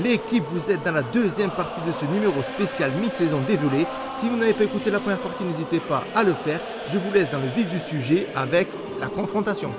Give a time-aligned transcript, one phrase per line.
[0.00, 3.84] L'équipe, vous êtes dans la deuxième partie de ce numéro spécial mi-saison dévolé.
[4.14, 6.60] Si vous n'avez pas écouté la première partie, n'hésitez pas à le faire.
[6.88, 8.68] Je vous laisse dans le vif du sujet avec
[9.00, 9.70] la confrontation.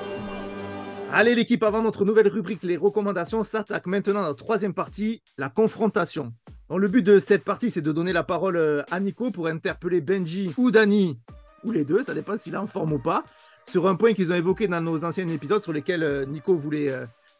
[1.12, 5.50] Allez l'équipe, avant notre nouvelle rubrique, les recommandations, s'attaque maintenant à la troisième partie, la
[5.50, 6.32] confrontation.
[6.70, 9.48] Donc, le but de cette partie, c'est de donner la parole euh, à Nico pour
[9.48, 11.18] interpeller Benji ou Dani,
[11.64, 13.24] ou les deux, ça dépend s'il est en forme ou pas,
[13.68, 16.94] sur un point qu'ils ont évoqué dans nos anciens épisodes sur lesquels euh, Nico voulait,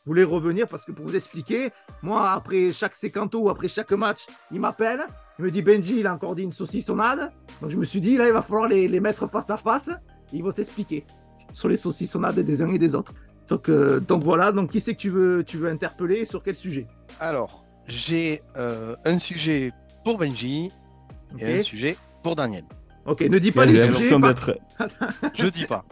[0.06, 0.68] voulait revenir.
[0.68, 1.70] Parce que pour vous expliquer,
[2.02, 5.02] moi, après chaque sécanto ou après chaque match, il m'appelle,
[5.40, 7.32] il me dit Benji, il a encore dit une saucissonnade.
[7.62, 9.90] Donc je me suis dit, là, il va falloir les, les mettre face à face.
[10.32, 11.06] Et ils vont s'expliquer
[11.52, 13.14] sur les saucissonnades des uns et des autres.
[13.50, 16.42] Donc, euh, donc voilà, donc qui c'est que tu veux, tu veux interpeller et sur
[16.42, 16.88] quel sujet?
[17.20, 19.74] Alors, j'ai euh, un sujet
[20.06, 20.72] pour Benji
[21.38, 22.64] et un sujet pour Daniel.
[23.06, 24.18] Ok, ne dis pas les sujets.
[24.18, 24.58] pas- d'être,
[25.34, 25.84] Je dis pas.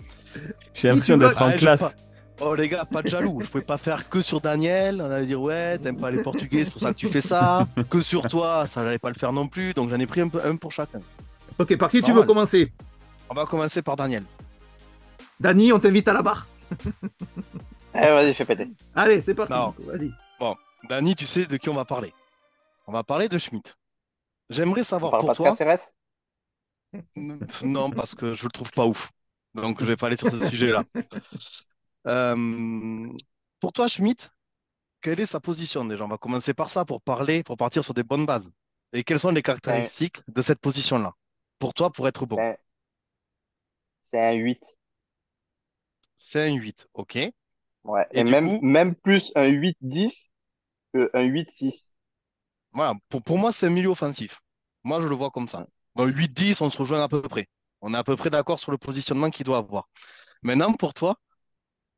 [0.74, 1.96] j'ai l'impression d'être en Ah, classe.
[2.44, 3.40] Oh les gars, pas de jaloux.
[3.42, 5.02] Je pouvais pas faire que sur Daniel.
[5.02, 7.68] On allait dire ouais, t'aimes pas les Portugais, c'est pour ça que tu fais ça.
[7.90, 9.74] Que sur toi, ça n'allait pas le faire non plus.
[9.74, 11.02] Donc j'en ai pris un, peu- un pour chacun.
[11.60, 12.72] Ok, par qui tu veux commencer?
[13.30, 14.24] On va commencer par Daniel.
[15.40, 16.48] Dani, on t'invite à la barre.
[17.94, 18.70] Eh, vas-y, fais péter.
[18.96, 19.52] Allez, c'est parti.
[19.86, 20.14] Vas-y.
[20.88, 22.14] Dani, tu sais de qui on va parler.
[22.88, 23.74] On va parler de Schmidt.
[24.50, 25.58] J'aimerais On savoir parle pour pas de toi.
[25.58, 25.92] Caceres?
[27.64, 29.12] Non, parce que je le trouve pas ouf.
[29.56, 30.86] Donc je vais pas aller sur ce sujet-là.
[32.08, 33.08] Euh,
[33.60, 34.30] pour toi, Schmidt,
[35.02, 36.06] quelle est sa position déjà?
[36.06, 38.52] On va commencer par ça pour parler, pour partir sur des bonnes bases.
[38.94, 41.14] Et quelles sont les caractéristiques de cette position-là?
[41.60, 42.42] Pour toi, pour être bon.
[42.42, 42.56] C'est un...
[44.04, 44.78] c'est un 8.
[46.16, 47.18] C'est un 8, ok?
[47.84, 48.08] Ouais.
[48.14, 50.34] Et Et, du même, coup- même plus un 8-10
[50.94, 51.96] que un 8-6.
[52.74, 54.42] Voilà, pour, pour moi, c'est un milieu offensif.
[54.84, 55.66] Moi, je le vois comme ça.
[55.96, 57.48] Dans le 8-10, on se rejoint à peu près.
[57.82, 59.90] On est à peu près d'accord sur le positionnement qu'il doit avoir.
[60.44, 61.18] Maintenant, pour toi,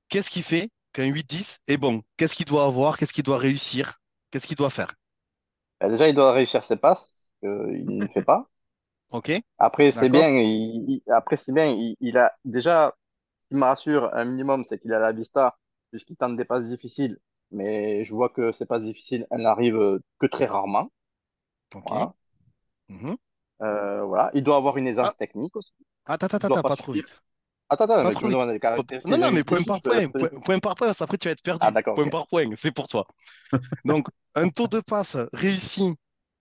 [0.09, 2.03] qu'est-ce qui fait qu'un 8-10 est bon?
[2.17, 2.97] Qu'est-ce qu'il doit avoir?
[2.97, 3.99] Qu'est-ce qu'il doit réussir?
[4.31, 4.93] Qu'est-ce qu'il doit faire?
[5.79, 8.49] Bah, déjà, il doit réussir ses passes, ce qu'il ne fait pas.
[9.13, 9.29] Ok?
[9.57, 12.93] Après, c'est bien, il, il- après, c'est bien, il, il a déjà,
[13.43, 15.57] ce qui me rassure un minimum, c'est qu'il a la vista,
[15.91, 17.19] puisqu'il tente des passes difficiles.
[17.51, 20.91] Mais je vois que ces passes difficiles, elles n'arrivent que très rarement.
[21.75, 21.91] Ok.
[21.91, 22.13] Voilà.
[22.89, 23.15] Mhm.
[23.61, 24.29] Euh, voilà.
[24.35, 25.17] Il doit avoir une aisance Ah.
[25.17, 25.73] technique aussi.
[26.05, 27.23] Attends, attends, attends, pas pas trop vite.
[27.69, 28.39] Attends, attends, mais trop je me vite.
[28.39, 30.99] demande les caractéristiques Non, non, mais 8-10, point par point, point, point par point, parce
[30.99, 31.67] qu'après tu vas être perdu.
[31.67, 33.07] Ah, Point par point, c'est pour toi.
[33.85, 35.95] Donc, un taux de passe réussi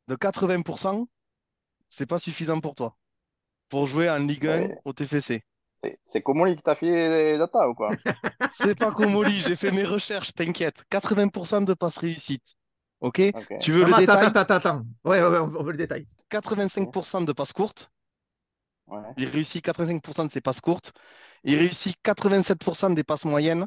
[0.08, 1.08] de 80%,
[1.88, 2.96] c'est pas suffisant pour toi.
[3.70, 4.78] Pour jouer en Ligue 1 Ouais.
[4.84, 5.42] au TFC.
[6.04, 7.90] C'est, Comoli qui t'a filé les datas ou quoi?
[8.52, 10.84] C'est pas comme Oli, j'ai fait mes recherches, t'inquiète.
[10.90, 12.56] 80% de passes réussites.
[13.00, 13.22] Ok?
[13.32, 13.50] Ok.
[13.58, 14.26] Tu veux Non, le attends, détail?
[14.26, 14.82] attends, attends, attends.
[15.04, 16.06] Ouais, ouais, ouais, on on veut le détail.
[16.28, 17.90] 85% de passes courtes.
[18.92, 19.16] Ouais.
[19.16, 20.92] Il réussit 85% de ses passes courtes.
[21.44, 23.66] Il réussit 87% des passes moyennes.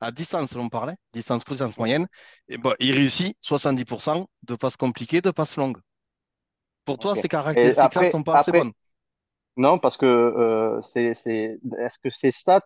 [0.00, 0.96] À distance, on parlait.
[1.14, 2.08] Distance courte, distance moyenne.
[2.48, 5.78] Et ben, il réussit 70% de passes compliquées, de passes longues.
[6.84, 8.72] Pour toi, ces caractéristiques-là après- sont pas assez bonnes.
[9.56, 12.62] Non, parce que euh, c'est, c'est, est-ce que ces stats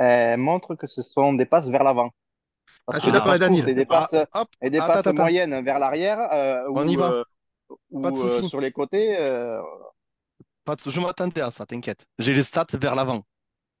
[0.00, 2.10] euh, montrent que ce sont des passes vers l'avant?
[2.90, 3.64] Ah, je suis d'accord avec passes Daniel.
[3.64, 5.30] courtes Et des passes, Ah, hop, et des attends, passes attends, attends.
[5.30, 7.12] moyennes vers l'arrière euh, On ou, y va.
[7.12, 7.24] euh,
[7.90, 8.42] ou, Pas de euh, souci.
[8.42, 9.16] sur les côtés.
[10.62, 12.06] Euh, Pas de- Je m'attendais à ça, t'inquiète.
[12.18, 13.24] J'ai les stats vers l'avant.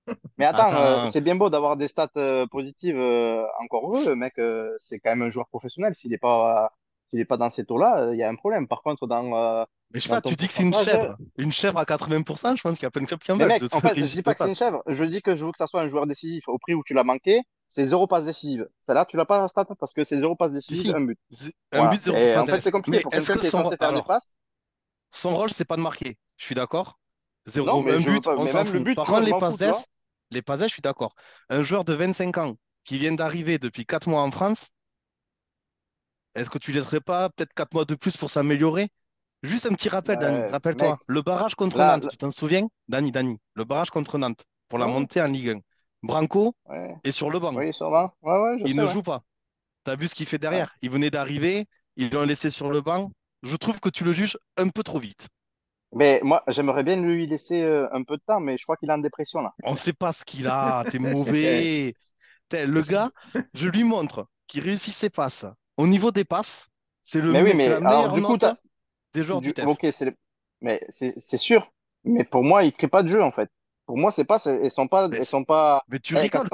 [0.38, 0.76] Mais attends, Attends.
[0.76, 4.74] euh, c'est bien beau d'avoir des stats euh, positives, euh, encore heureux, le mec, euh,
[4.80, 5.94] c'est quand même un joueur professionnel.
[5.94, 6.72] S'il n'est pas,
[7.06, 8.66] s'il est pas dans ces taux-là, euh, il y a un problème.
[8.68, 11.16] Par contre, dans, euh, Mais je sais pas, tu dis que c'est une chèvre.
[11.36, 13.44] Une chèvre à 80%, je pense qu'il y a plein de clubs qui en Mais
[13.44, 13.48] veulent.
[13.48, 14.58] mec, en fait, je dis pas que c'est une passe.
[14.58, 16.48] chèvre, je dis que je veux que ça soit un joueur décisif.
[16.48, 18.68] Au prix où tu l'as manqué, c'est zéro passe décisive.
[18.80, 20.94] Celle-là, tu l'as pas la stat parce que c'est zéro passe décisive, si.
[20.94, 21.18] un but.
[21.72, 21.90] Un Voilà.
[21.90, 23.50] but, zéro Et en passe fait, c'est compliqué Mais pour est-ce quelqu'un que qui est
[23.50, 23.62] son...
[23.64, 24.36] censé faire des passes.
[25.10, 26.18] son rôle, c'est pas de marquer.
[26.40, 26.98] Je suis d'accord.
[27.46, 28.84] Zéro, mais un but, pas- on s'en même le fout.
[28.84, 29.86] but, Par contre, les passes d'ess,
[30.30, 31.14] les passes je suis d'accord.
[31.50, 34.70] Un joueur de 25 ans qui vient d'arriver depuis 4 mois en France,
[36.34, 38.88] est-ce que tu laisserais pas peut-être 4 mois de plus pour s'améliorer?
[39.42, 40.44] Juste un petit rappel, Dani.
[40.46, 42.68] Rappelle-toi, le barrage contre là, Nantes, là- tu t'en souviens?
[42.88, 44.92] Dani, Dani, le barrage contre Nantes pour la Ouais.
[44.92, 45.60] montée en Ligue 1.
[46.02, 47.54] Branco ouais, est sur le banc.
[47.54, 47.72] oui,
[48.22, 49.24] ouais, je Il sais, ne joue pas.
[49.84, 50.74] Tu as vu ce qu'il fait derrière?
[50.82, 51.66] Il venait d'arriver,
[51.96, 53.12] ils l'ont laissé sur le banc.
[53.42, 55.28] Je trouve que tu le juges un peu trop vite.
[55.92, 58.90] Mais moi, j'aimerais bien lui laisser euh, un peu de temps, mais je crois qu'il
[58.90, 59.54] est en dépression là.
[59.62, 61.96] On ne sait pas ce qu'il a, t'es mauvais.
[62.48, 63.12] T'es- Le gars,
[63.54, 65.46] je lui montre qu'il réussit ses passes.
[65.76, 66.68] Au niveau des passes,
[67.02, 68.56] c'est le Mais oui, c'est mais la alors meilleure du coup, note t'as,
[69.14, 70.16] des joueurs du du, ok, c'est le-
[70.60, 71.72] mais c'est c'est sûr.
[72.04, 73.50] Mais pour moi, il crée pas de jeu en fait.
[73.86, 75.84] Pour moi, c'est pas, c'est- elles sont pas, Mais elles c'est- sont pas.
[75.88, 76.48] Mais tu Eh, rigoles,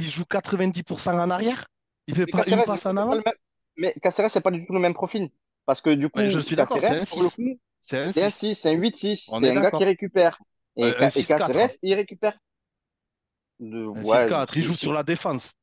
[0.00, 1.66] il joue 90% en arrière?
[2.06, 3.16] Il fait Mais pas une Caceres, passe coup, en c'est pas avant?
[3.16, 3.34] le même.
[3.76, 5.30] Mais Caceres, c'est pas du tout le même profil.
[5.66, 7.30] Parce que du coup, Ouais, je suis d'accord, c'est un Caceres, pour le 6.
[7.30, 8.30] coup, C'est un c'est un 6.
[8.30, 10.40] 6, c'est un 8-6, On c'est est un gars qui récupère.
[10.76, 11.58] Et, Euh, un et 6-4.
[11.58, 12.38] Caceres, il récupère.
[13.60, 15.54] De, Un ouais, 6-4, il joue sur la défense.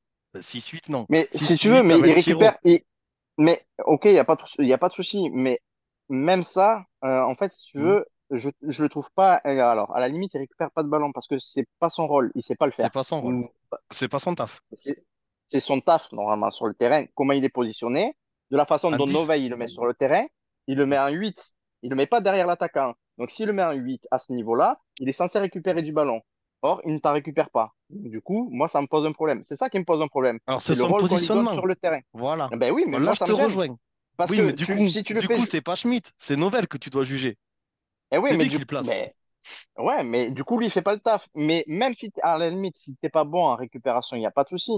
[0.42, 1.08] 6-8, non.
[1.10, 2.58] Mais si 6-8, tu veux, mais il récupère.
[2.64, 2.82] il-
[3.38, 5.30] Mais ok, il n'y a pas de, souci.
[5.32, 5.62] Mais
[6.10, 7.82] même ça, euh, en fait, si tu Hmm.
[7.82, 9.42] veux, je je le trouve pas.
[9.46, 12.08] euh, Alors, à la limite, il récupère pas de ballon parce que c'est pas son
[12.08, 12.32] rôle.
[12.36, 12.92] Il sait pas le C'est faire.
[12.92, 13.40] pas son rôle.
[13.92, 14.62] C'est pas son taf.
[14.76, 15.04] C'est
[15.50, 17.06] c'est son taf normalement sur le terrain.
[17.16, 18.16] Comment il est positionné,
[18.50, 19.08] de la façon En dont 10.
[19.08, 20.26] Novay il le met sur le terrain,
[20.68, 21.53] il le met en 8.
[21.84, 22.94] Il le met pas derrière l'attaquant.
[23.20, 26.22] Donc, s'il le met en 8 à ce niveau-là, il est censé récupérer du ballon.
[26.64, 27.74] Or, il ne t'en récupère pas.
[27.90, 29.44] Du coup, moi, ça me pose un problème.
[29.46, 30.40] C'est ça qui me pose un problème.
[30.48, 31.54] Alors, C'est le son rôle positionnement.
[31.54, 32.00] sur le terrain.
[32.14, 32.50] Voilà.
[32.54, 33.78] Ben oui, mais là, moi, je ça te me rejoins.
[34.18, 35.36] Parce Oui, que mais du tu- coup, si tu le du fais.
[35.36, 37.38] coup, c'est pas Schmitt, c'est Novell que tu dois juger.
[38.12, 38.88] Eh oui, mais lui qui du le place.
[38.88, 39.14] mais,
[39.78, 41.28] ouais, mais du coup, lui, il fait pas le taf.
[41.36, 44.32] Mais même si, à la limite, si t'es pas bon en récupération, il n'y a
[44.32, 44.72] pas de souci.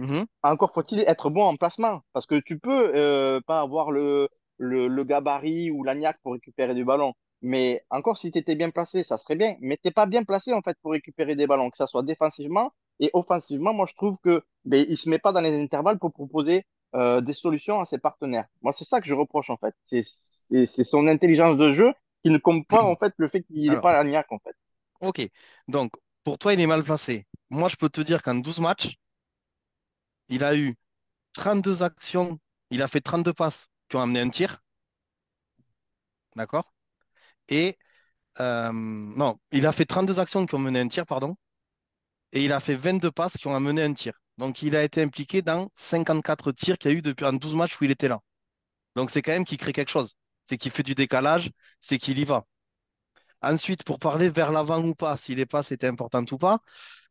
[0.00, 0.26] Mhm.
[0.42, 2.02] Encore faut-il être bon en placement.
[2.12, 6.32] Parce que tu peux euh, pas avoir le, le, le gabarit ou la niaque pour
[6.34, 7.14] récupérer du ballon.
[7.42, 9.56] Mais encore si tu étais bien placé, ça serait bien.
[9.60, 12.72] Mais t'es pas bien placé en fait pour récupérer des ballons, que ça soit défensivement
[13.00, 13.74] et offensivement.
[13.74, 16.64] Moi, je trouve que ben, il se met pas dans les intervalles pour proposer
[16.94, 18.46] euh, des solutions à ses partenaires.
[18.62, 19.74] Moi, c'est ça que je reproche en fait.
[19.82, 20.02] C'est
[20.84, 23.92] son intelligence de jeu qui ne compte pas en fait le fait qu'il n'est pas
[23.92, 24.54] la niaque en fait.
[25.00, 25.20] ok.
[25.68, 25.92] Donc,
[26.24, 27.26] pour toi, il est mal placé.
[27.50, 28.96] Moi, je peux te dire qu'en 12 matchs,
[30.28, 30.74] il a eu
[31.34, 32.38] 32 actions,
[32.70, 34.62] il a fait 32 passes qui ont amené un tir,
[36.36, 36.72] d'accord?
[37.48, 37.78] Et,
[38.40, 41.36] euh, non, il a fait 32 actions qui ont mené un tir, pardon,
[42.32, 44.14] et il a fait 22 passes qui ont amené un tir.
[44.38, 47.54] Donc, il a été impliqué dans 54 tirs qu'il y a eu depuis en 12
[47.54, 48.20] matchs où il était là.
[48.96, 50.16] Donc, c'est quand même qu'il crée quelque chose.
[50.44, 51.50] C'est qu'il fait du décalage,
[51.80, 52.44] c'est qu'il y va.
[53.42, 56.60] Ensuite, pour parler vers l'avant ou pas, si les passes étaient importantes ou pas,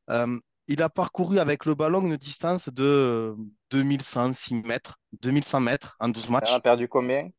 [0.10, 0.40] euh,
[0.72, 3.36] il a parcouru avec le ballon une distance de euh,
[3.72, 6.62] 2106 mètres, 2100 mètres en 12 Il en a matchs.
[6.62, 7.30] perdu combien?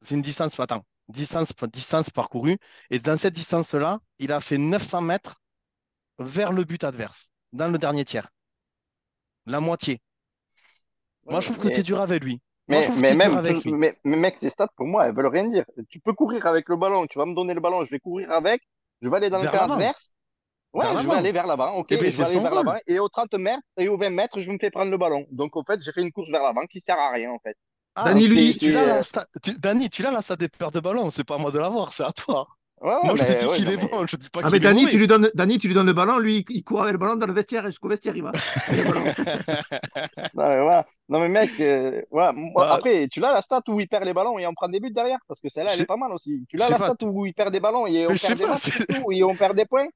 [0.00, 2.56] C'est une distance, attends, distance, distance parcourue.
[2.90, 5.42] Et dans cette distance-là, il a fait 900 mètres
[6.18, 8.28] vers le but adverse, dans le dernier tiers.
[9.44, 10.00] La moitié.
[11.26, 12.40] Moi, je trouve que tu es dur avec lui.
[12.68, 13.72] Mais, même, avec lui.
[13.72, 15.64] mais, mais mec, ces stats, pour moi, elles veulent rien dire.
[15.90, 18.30] Tu peux courir avec le ballon, tu vas me donner le ballon, je vais courir
[18.30, 18.62] avec,
[19.02, 20.14] je vais aller dans le Vers l'avant, adverse.
[20.74, 22.54] Ouais, vers je vais aller vers l'avant, ok, Eh bien, et je vais aller vers
[22.54, 25.26] l'avant, et aux 30 mètres et aux 20 mètres, je me fais prendre le ballon.
[25.30, 27.56] Donc, en fait, j'ai fait une course vers l'avant qui sert à rien, en fait.
[27.94, 30.48] Ah, Dani, lui, tu l'as euh, la sta- tu- Dani, tu l'as la stat des
[30.48, 32.46] pertes de ballon, c'est pas à moi de l'avoir, c'est à toi.
[32.80, 34.50] ouais, ouais, Moi, je te dis ouais, qu'il est mais, bon, je dis pas Ah,
[34.50, 36.62] mais qu'il est Dani, tu lui donnes, Dani, tu lui donnes le ballon, lui, il
[36.62, 38.32] court avec le ballon dans le vestiaire et jusqu'au vestiaire, il va.
[40.34, 40.86] Non, mais voilà.
[41.08, 42.32] Non, mais mec, euh, voilà.
[42.32, 44.68] Moi, Ah, après, tu l'as la stat où il perd les ballons et on prend
[44.68, 46.44] des buts derrière, parce que celle-là, elle est pas mal aussi.
[46.48, 49.24] Tu l'as la pas, stat où il perd des ballons on perd des matchs, et
[49.24, 49.88] on perd des points?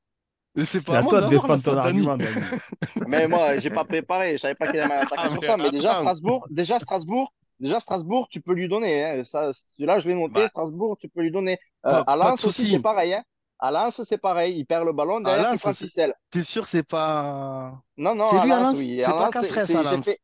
[0.57, 2.17] C'est C'est pas à toi de défendre ton argument.
[3.07, 4.33] Mais moi, j'ai pas préparé.
[4.33, 5.57] Je savais pas qu'il allait m'attaquer sur mais ça.
[5.57, 5.95] Mais déjà.
[5.95, 9.05] Strasbourg, déjà, Strasbourg, déjà, Strasbourg, tu peux lui donner.
[9.05, 9.25] Hein.
[9.25, 10.35] Ça, celui-là, je l'ai noté.
[10.35, 11.59] Bah, Strasbourg, tu peux lui donner.
[11.87, 13.15] Euh, à Lens aussi, c'est pareil.
[13.15, 13.23] Hein.
[13.59, 14.59] À Lens, c'est pareil.
[14.59, 15.21] Il perd le ballon.
[15.21, 16.15] Derrière, ficelle.
[16.31, 17.81] t'es sûr que c'est pas.
[17.97, 18.79] Non, non, C'est à lui à Lens, Lens?
[18.79, 18.97] oui.
[19.01, 20.05] C'est pas Caceres à Lens.
[20.05, 20.19] fait.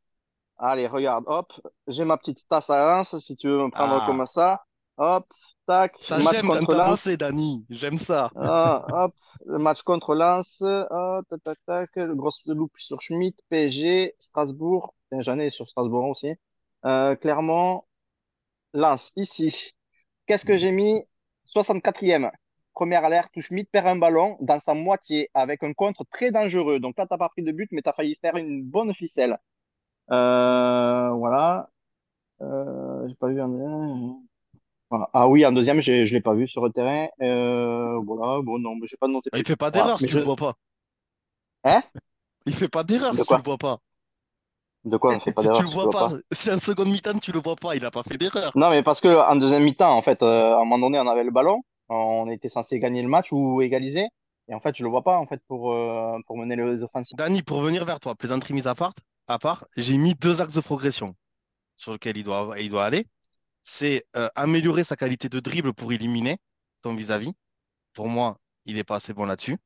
[0.59, 1.25] Allez, regarde.
[1.29, 1.53] Hop.
[1.87, 4.65] J'ai ma petite tasse à Lens, si tu veux me prendre comme Ah, ça.
[4.97, 5.27] Hop.
[5.69, 5.97] Tac.
[6.01, 6.89] ça Match contre Lens.
[6.89, 7.67] bossé, Dani.
[7.69, 8.31] J'aime ça.
[8.37, 13.39] Ah, hop, le match contre Lens, oh, tac, tac, tac, le gros loop sur Schmitt,
[13.51, 16.33] PSG, Strasbourg, j'en ai sur Strasbourg aussi,
[16.87, 17.85] euh, Clermont,
[18.73, 19.73] Lens, ici.
[20.27, 21.05] Qu'est-ce que j'ai mis?
[21.45, 22.31] 64e.
[22.73, 26.81] Première alerte où Schmitt perd un ballon dans sa moitié avec un contre très dangereux.
[26.81, 29.37] Donc là, t'as pas pris de but, mais t'as failli faire une bonne ficelle.
[30.11, 31.69] Euh, voilà.
[32.41, 34.19] Euh, j'ai pas vu un...
[34.91, 35.09] voilà.
[35.13, 37.09] Ah oui, en deuxième, je l'ai pas vu sur le terrain.
[37.23, 39.47] Euh, voilà, bon, non, mais j'ai pas noté Il plus.
[39.47, 40.19] fait pas Voilà, d'erreur si mais tu je...
[40.19, 40.59] le vois pas.
[41.65, 41.83] Hein?
[42.47, 43.45] Il fait pas d'erreur De si tu le quoi?
[43.45, 43.79] vois pas.
[44.83, 45.13] De quoi?
[45.13, 46.19] On ne fait pas Si tu d'erreur le si tu vois vois pas, pas?
[46.33, 48.55] si en seconde mi-temps tu le vois pas, il a pas fait d'erreur.
[48.55, 51.07] Non, mais parce que en deuxième mi-temps, en fait, euh, à un moment donné, on
[51.09, 54.09] avait le ballon, on était censé gagner le match ou égaliser,
[54.49, 57.19] et en fait, je le vois pas en fait pour euh, pour mener les offensives.
[57.19, 58.95] Dani, pour venir vers toi, plaisanterie mise à part,
[59.27, 61.15] à part, j'ai mis deux axes de progression
[61.77, 63.07] sur lesquels il doit, il doit aller.
[63.71, 66.39] C'est euh, améliorer sa qualité de dribble pour éliminer
[66.83, 67.33] son vis-à-vis.
[67.93, 69.59] Pour moi, il n'est pas assez bon là-dessus,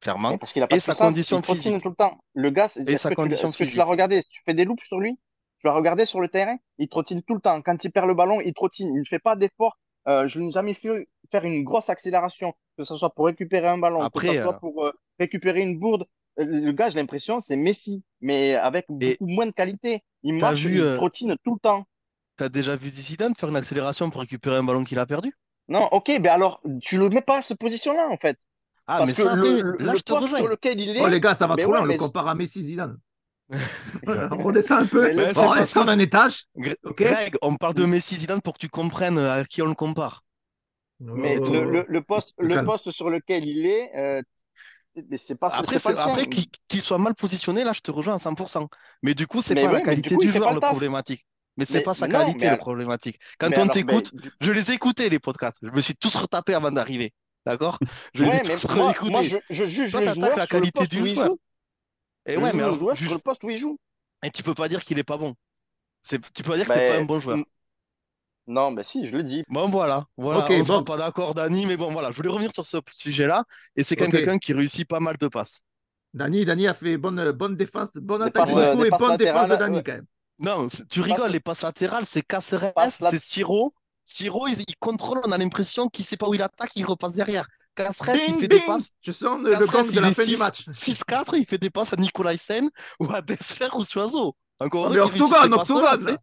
[0.00, 0.38] clairement.
[0.38, 1.82] parce qu'il a pas Et de sa condition physique.
[1.82, 2.18] tout le temps.
[2.34, 3.90] Le gars, Et sa que tu condition est-ce que tu l'as physique.
[3.90, 4.22] regardé?
[4.22, 5.18] Tu fais des loops sur lui?
[5.58, 6.56] Tu l'as regardé sur le terrain?
[6.78, 7.60] Il trottine tout le temps.
[7.60, 8.94] Quand il perd le ballon, il trottine.
[8.94, 9.78] Il ne fait pas d'effort.
[10.06, 13.78] Euh, je n'ai jamais vu faire une grosse accélération, que ce soit pour récupérer un
[13.78, 16.06] ballon, que ce Après, euh, soit pour euh, récupérer une bourde.
[16.36, 20.02] Le gars, j'ai l'impression, c'est Messi, mais avec et beaucoup moins de qualité.
[20.22, 21.84] Il marche, vu, il trottine tout le temps.
[22.40, 25.32] T'as déjà vu Zidane faire une accélération pour récupérer un ballon qu'il a perdu?
[25.68, 28.38] Non, ok, ben alors, tu le mets pas à cette position-là, en fait.
[28.86, 31.06] Ah, Parce mais que ça, le, là, le je te poste sur lequel il Oh,
[31.06, 32.98] est, les gars, ça va trop ouais, loin, on le mais, compare à Messi Zidane.
[34.30, 37.02] On redescend un peu, mais Mais on redescend d'un étage, Gre- ok?
[37.02, 40.24] Greg, on parle de Messi Zidane pour que tu comprennes à qui on le compare.
[41.12, 44.22] mais le, le, le poste, Oh, le poste sur lequel il est, euh,
[45.10, 46.26] mais c'est pas, Après, c'est après
[46.68, 48.68] qu'il soit mal positionné, là, je te rejoins à 100%.
[49.02, 50.54] Mais du coup, c'est Mais pas la oui, mais du qualité coup, du pas joueur
[50.54, 51.26] le problématique.
[51.60, 53.20] Mais c'est Mais, pas sa non, qualité mais, le problématique.
[53.38, 55.58] Quand mais on alors, mais, t'écoute, je les ai écoutés les podcasts.
[55.62, 57.14] Je me suis tous retapés avant d'arriver.
[57.46, 57.80] D'accord?
[58.14, 59.24] Je les ai ouais, tous moi, moi réécoutés.
[59.24, 61.38] je, je juge Toi, le joueur la sur le qualité où du il joue.
[62.26, 63.78] Et Je ouais, mais le alors, joueur sur le poste où il joue.
[64.22, 65.34] et tu peux pas dire qu'il est pas bon.
[66.02, 67.46] C'est, tu peux pas dire que c'est pas un bon joueur.
[68.46, 69.44] non, mais si, je le dis.
[69.48, 70.84] Bon, voilà, voilà, Ok, on sera bon.
[70.84, 73.44] pas d'accord, Dani, mais bon, voilà, je voulais revenir sur ce sujet-là.
[73.76, 74.14] Et c'est quand même Ok.
[74.14, 75.64] quelqu'un qui réussit pas mal de passes.
[76.14, 79.48] Dani, Dani a fait bonne, bonne défense, bonne attaque de passes, des et bonne défense
[79.48, 79.84] de Dani ouais.
[79.84, 80.06] quand même.
[80.40, 83.74] Non, tu rigoles, les passes latérales, c'est Caceres, Passe lat- c'est Siro.
[84.04, 87.12] Siro, il, il contrôle, on a l'impression qu'il sait pas où il attaque, il repasse
[87.14, 87.46] derrière.
[87.76, 88.90] Caceres, il Bing, fait des bing passes.
[89.02, 90.64] Je sens le, le Caceres, gong de il la est fin du 6 match.
[90.70, 92.68] 6-4, il fait des passes à Nicolaisen
[92.98, 94.34] ou à Dessler ou Suazo.
[94.58, 96.16] Encore heureux mais octogone, octogone.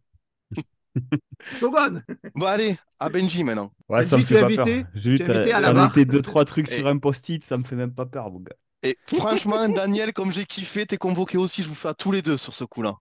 [1.54, 3.72] Octogone Bon, allez, à Benji maintenant.
[3.88, 4.90] Ouais, ça me fait pas invité peur.
[4.94, 5.88] J'ai invité à t'as la t'as barre.
[5.88, 8.40] noté deux, trois trucs Et- sur un post-it, ça me fait même pas peur, mon
[8.40, 8.56] gars.
[8.82, 12.22] Et franchement, Daniel, comme j'ai kiffé, t'es convoqué aussi, je vous fais à tous les
[12.22, 12.96] deux sur ce coup-là.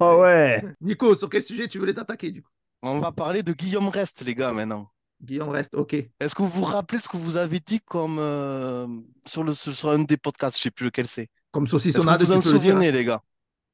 [0.00, 0.62] Oh ouais!
[0.80, 2.50] Nico, sur quel sujet tu veux les attaquer du coup?
[2.82, 4.90] On va parler de Guillaume Rest, les gars, maintenant.
[5.22, 5.94] Guillaume reste, ok.
[5.94, 8.86] Est-ce que vous vous rappelez ce que vous avez dit comme euh,
[9.26, 11.30] sur, le, sur un des podcasts, je sais plus lequel c'est.
[11.52, 12.76] Comme Est-ce que saucissonnade, vous tu en peux le dire.
[12.76, 12.90] hein.
[12.90, 13.22] les gars?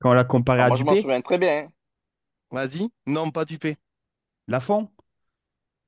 [0.01, 1.65] Quand on l'a comparé Ah, à moi, je m'en Dupé, souviens très bien.
[1.67, 1.69] hein.
[2.53, 2.89] Vas-y.
[3.07, 3.77] Non, pas Dupé.
[4.49, 4.91] Lafont?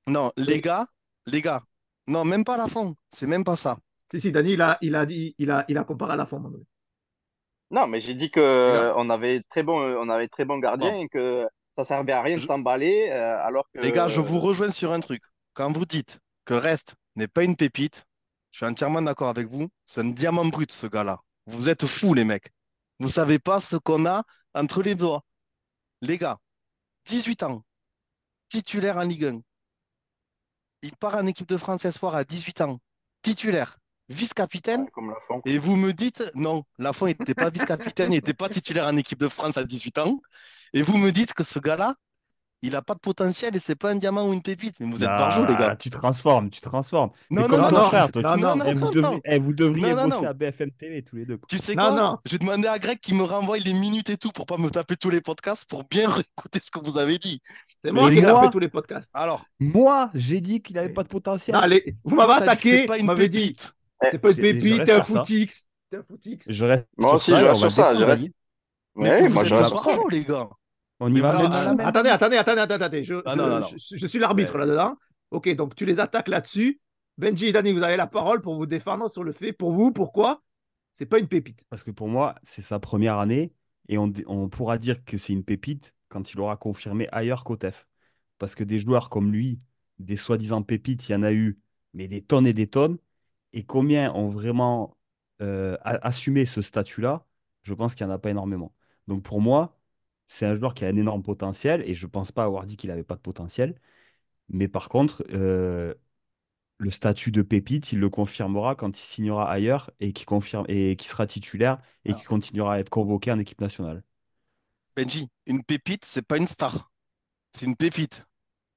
[0.07, 0.87] Non, les gars,
[1.27, 1.63] les gars.
[2.07, 2.97] Non, même pas la fond.
[3.13, 3.79] C'est même pas ça.
[4.13, 6.27] Si, si, Dani, il a, il a dit, il a, il a comparé à la
[6.27, 6.63] forme.
[7.71, 10.91] Non, mais j'ai dit que euh, on avait très bon, on avait très bon gardien
[10.93, 11.03] Bon.
[11.05, 13.81] et que ça servait à rien de Je- s'emballer, euh, alors que.
[13.81, 15.23] Les gars, je vous rejoins sur un truc.
[15.55, 18.05] Quand vous dites que Rest n'est pas une pépite,
[18.51, 19.69] je suis entièrement d'accord avec vous.
[19.87, 21.19] C'est un diamant brut, ce gars-là.
[21.47, 22.51] Vous êtes fous, les mecs.
[22.99, 24.23] Vous savez pas ce qu'on a
[24.55, 25.23] entre les doigts.
[26.03, 26.37] Les gars,
[27.07, 27.65] 18 ans,
[28.51, 29.41] titulaire en Ligue 1.
[30.83, 32.79] Il part en équipe de France Espoir à 18 ans,
[33.23, 33.79] titulaire,
[34.13, 34.87] vice-capitaine.
[34.97, 35.41] Ouais.
[35.47, 39.19] Et vous me dites, non, Lafont n'était pas vice-capitaine, il n'était pas titulaire en équipe
[39.19, 40.21] de France à 18 ans.
[40.75, 41.95] Et vous me dites que ce gars-là,
[42.65, 44.77] il n'a pas de potentiel et c'est pas un diamant ou une pépite.
[44.79, 45.77] Mais vous êtes barjots, les Ah, gars.
[45.77, 47.11] tu transformes, tu transformes.
[47.29, 49.17] Non, Mais comme non, ton non, frère, toi, non, tu- non, non, vous, non, devriez,
[49.17, 49.21] non.
[49.25, 50.29] eh, vous devriez Non, non, bosser non.
[50.29, 51.39] à BFM TV tous les deux.
[51.39, 51.47] quoi.
[51.49, 52.01] Tu sais Non, quoi?
[52.01, 52.19] non.
[52.25, 54.97] J'ai demandé à Greg qui me renvoie les minutes et tout pour pas me taper
[54.97, 57.43] tous les podcasts pour bien écouter ce que vous avez dit.
[57.83, 59.11] C'est moi qui ai tapé tous les podcasts.
[59.13, 61.57] Alors, Moi, j'ai dit qu'il avait pas de potentiel.
[61.57, 63.57] Non, allez, vous m'avez attaqué, vous m'avez dit,
[64.11, 64.11] pépite.
[64.13, 65.67] c'est pas une pépite, t'es un footix.
[65.91, 66.39] T'es un footix.
[66.49, 68.25] Je reste Moi sur aussi, ça je reste sur ça, je reste-
[68.95, 69.99] vous moi je reste sur ça.
[70.11, 70.49] les gars.
[71.01, 71.37] On y va.
[71.85, 73.05] Attendez, attendez, attendez, attendez, attendez.
[73.05, 73.67] Je, Ah, je- non, non, non.
[73.67, 74.61] je- je suis l'arbitre Ouais.
[74.61, 74.97] là-dedans.
[75.31, 76.81] Ok, donc tu les attaques là-dessus.
[77.19, 79.53] Benji et Dani, vous avez la parole pour vous défendre sur le fait.
[79.53, 80.43] Pour vous, pourquoi
[80.95, 81.61] c'est pas une pépite?
[81.71, 83.53] Parce que pour moi, c'est sa première année
[83.89, 87.57] et on, on pourra dire que c'est une pépite quand il aura confirmé ailleurs qu'au
[87.57, 87.87] TEF.
[88.39, 89.59] Parce que des joueurs comme lui,
[89.99, 91.59] des soi-disant pépites, il y en a eu,
[91.95, 92.99] mais des tonnes et des tonnes.
[93.53, 94.97] Et combien ont vraiment
[95.43, 97.27] euh, assumé ce statut-là?
[97.63, 98.75] Je pense qu'il n'y en a pas énormément.
[99.09, 99.79] Donc pour moi,
[100.27, 102.77] c'est un joueur qui a un énorme potentiel et je ne pense pas avoir dit
[102.77, 103.75] qu'il n'avait pas de potentiel.
[104.49, 105.95] Mais par contre, euh,
[106.79, 110.97] le statut de pépite, il le confirmera quand il signera ailleurs et qui confirme et
[110.97, 112.21] qui sera titulaire et Alors.
[112.21, 114.03] qui continuera à être convoqué en équipe nationale.
[114.97, 116.91] Benji, une pépite, c'est pas une star.
[117.55, 118.27] C'est une pépite.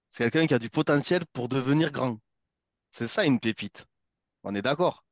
[0.10, 2.20] C'est quelqu'un qui a du potentiel pour devenir grand.
[2.92, 3.88] C'est ça une pépite.
[4.46, 5.04] On est d'accord.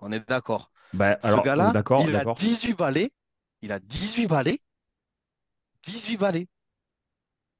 [0.00, 0.70] On est d'accord.
[0.92, 2.34] Bah, Ce gars-là, il a d'accord.
[2.34, 3.12] 18 balais.
[3.62, 4.58] Il a 18 balais.
[5.84, 6.46] 18 balais.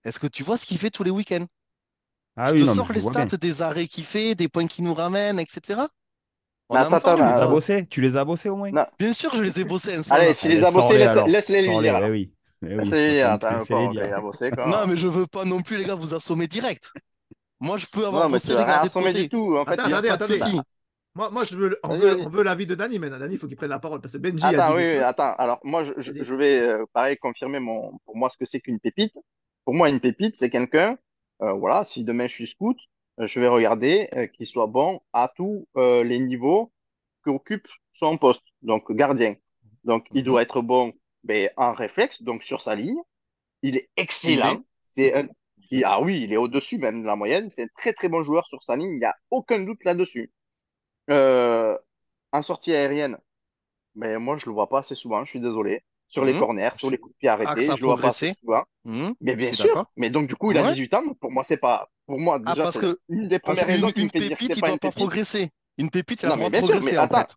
[0.04, 1.46] Est-ce que tu vois ce qu'il fait tous les week-ends?
[2.36, 3.10] Ah Je oui, te non, sors les bien.
[3.12, 5.80] stats des arrêts qu'il fait, des points qu'il nous ramène, etc.
[6.68, 7.86] On attends, Tu les as pas euh, bossés?
[7.88, 8.70] Tu les as bossés au moins?
[8.70, 8.86] Non.
[8.98, 11.96] Bien sûr, je les ai bossés un Allez, si les a bossés, laisse-les lui dire.
[11.96, 12.10] alors.
[12.10, 12.32] oui.
[12.62, 14.18] Oui, Laisse-les lui dire.
[14.68, 16.90] Non, mais je veux pas non plus, les gars, vous assommer direct.
[17.60, 19.22] Moi, je peux avoir Non, mais de assommer côté.
[19.24, 19.56] du tout.
[19.56, 20.38] En fait, Attends, attendez.
[21.16, 23.18] Moi, moi je veux, on veut, on veut l'avis de Dani maintenant.
[23.18, 24.98] Dani, il faut qu'il prenne la parole parce que Benji a Attends, dit oui, oui,
[24.98, 25.34] attends.
[25.38, 28.78] Alors, moi, je, je, vais, euh, pareil, confirmer mon, pour moi ce que c'est qu'une
[28.78, 29.18] pépite.
[29.64, 30.98] Pour moi, une pépite, c'est quelqu'un,
[31.42, 32.78] euh, voilà, si demain je suis scout,
[33.18, 36.72] euh, je vais regarder euh, qu'il soit bon à tous euh, les niveaux
[37.24, 38.44] qu'occupe son poste.
[38.62, 39.34] Donc, gardien.
[39.84, 40.24] Donc, il Mhm.
[40.26, 40.92] doit être bon
[41.24, 42.98] ben, en réflexe, donc sur sa ligne.
[43.62, 44.62] Il est excellent.
[44.82, 45.28] C'est un,
[45.84, 47.50] ah oui, il est au-dessus même de la moyenne.
[47.50, 48.92] C'est un très, très bon joueur sur sa ligne.
[48.94, 50.32] Il n'y a aucun doute là-dessus.
[51.10, 51.78] Euh,
[52.32, 53.18] en sortie aérienne,
[53.94, 55.84] mais moi, je le vois pas assez souvent, je suis désolé.
[56.08, 56.36] Sur les Mhm.
[56.36, 58.64] corners, sur les coups de pied arrêtés, à je le vois pas assez souvent.
[58.84, 60.64] Mhm, Mais bien sûr, mais donc du coup, il a Ouais.
[60.64, 61.14] 18 ans.
[61.20, 61.90] Pour moi, c'est pas.
[62.06, 64.20] Pour moi, Ah, déjà, parce c'est que, une des parce premières raisons qui me fait
[64.22, 64.92] dire c'est il pas doit une pas pépite.
[64.92, 65.50] progresser.
[65.78, 67.10] Une pépite, il Non, mais bien sûr, mais progresser, en attends.
[67.10, 67.36] fait.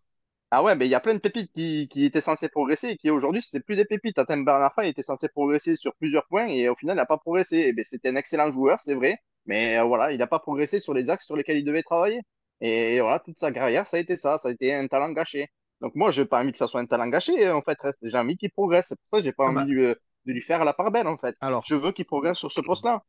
[0.56, 2.96] Ah ouais, mais il y a plein de pépites qui, qui étaient censées progresser et
[2.96, 4.18] qui aujourd'hui, c'est plus des pépites.
[4.20, 7.18] Attends, Bernard Faye était censé progresser sur plusieurs points et au final, il n'a pas
[7.18, 7.64] progressé.
[7.66, 10.78] Eh ben, c'était un excellent joueur, c'est vrai, mais euh, voilà, il n'a pas progressé
[10.78, 12.20] sur les axes sur lesquels il devait travailler.
[12.60, 15.48] Et voilà, toute sa carrière, ça a été ça, ça a été un talent gâché.
[15.80, 17.98] Donc moi, je n'ai pas envie que ça soit un talent gâché, en fait, reste.
[18.06, 18.86] J'ai envie qu'il progresse.
[18.90, 19.62] C'est pour ça que j'ai pas Ah bah.
[19.62, 19.94] envie euh,
[20.26, 21.34] de lui faire la part belle, en fait.
[21.40, 23.02] Alors, Je veux qu'il progresse sur ce poste-là.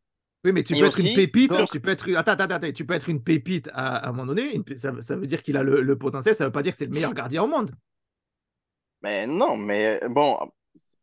[0.46, 1.50] Oui, mais tu Et peux être une pépite.
[1.50, 2.08] donc- Tu peux être...
[2.16, 4.54] Attends, attends, attends, tu peux être une pépite à, à un moment donné.
[4.56, 6.36] une Ça, ça veut dire qu'il a le, le potentiel.
[6.36, 7.72] Ça veut pas dire que c'est le meilleur gardien au monde.
[9.02, 10.38] Mais non, mais bon,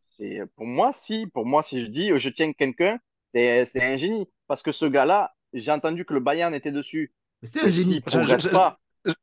[0.00, 2.98] c'est pour moi, si, pour moi, si je dis euh, je tiens quelqu'un,
[3.34, 4.28] c'est c'est un génie.
[4.46, 7.12] Parce que ce gars-là, j'ai entendu que le Bayern était dessus.
[7.42, 8.00] Mais c'est un génie.
[8.00, 8.78] pas,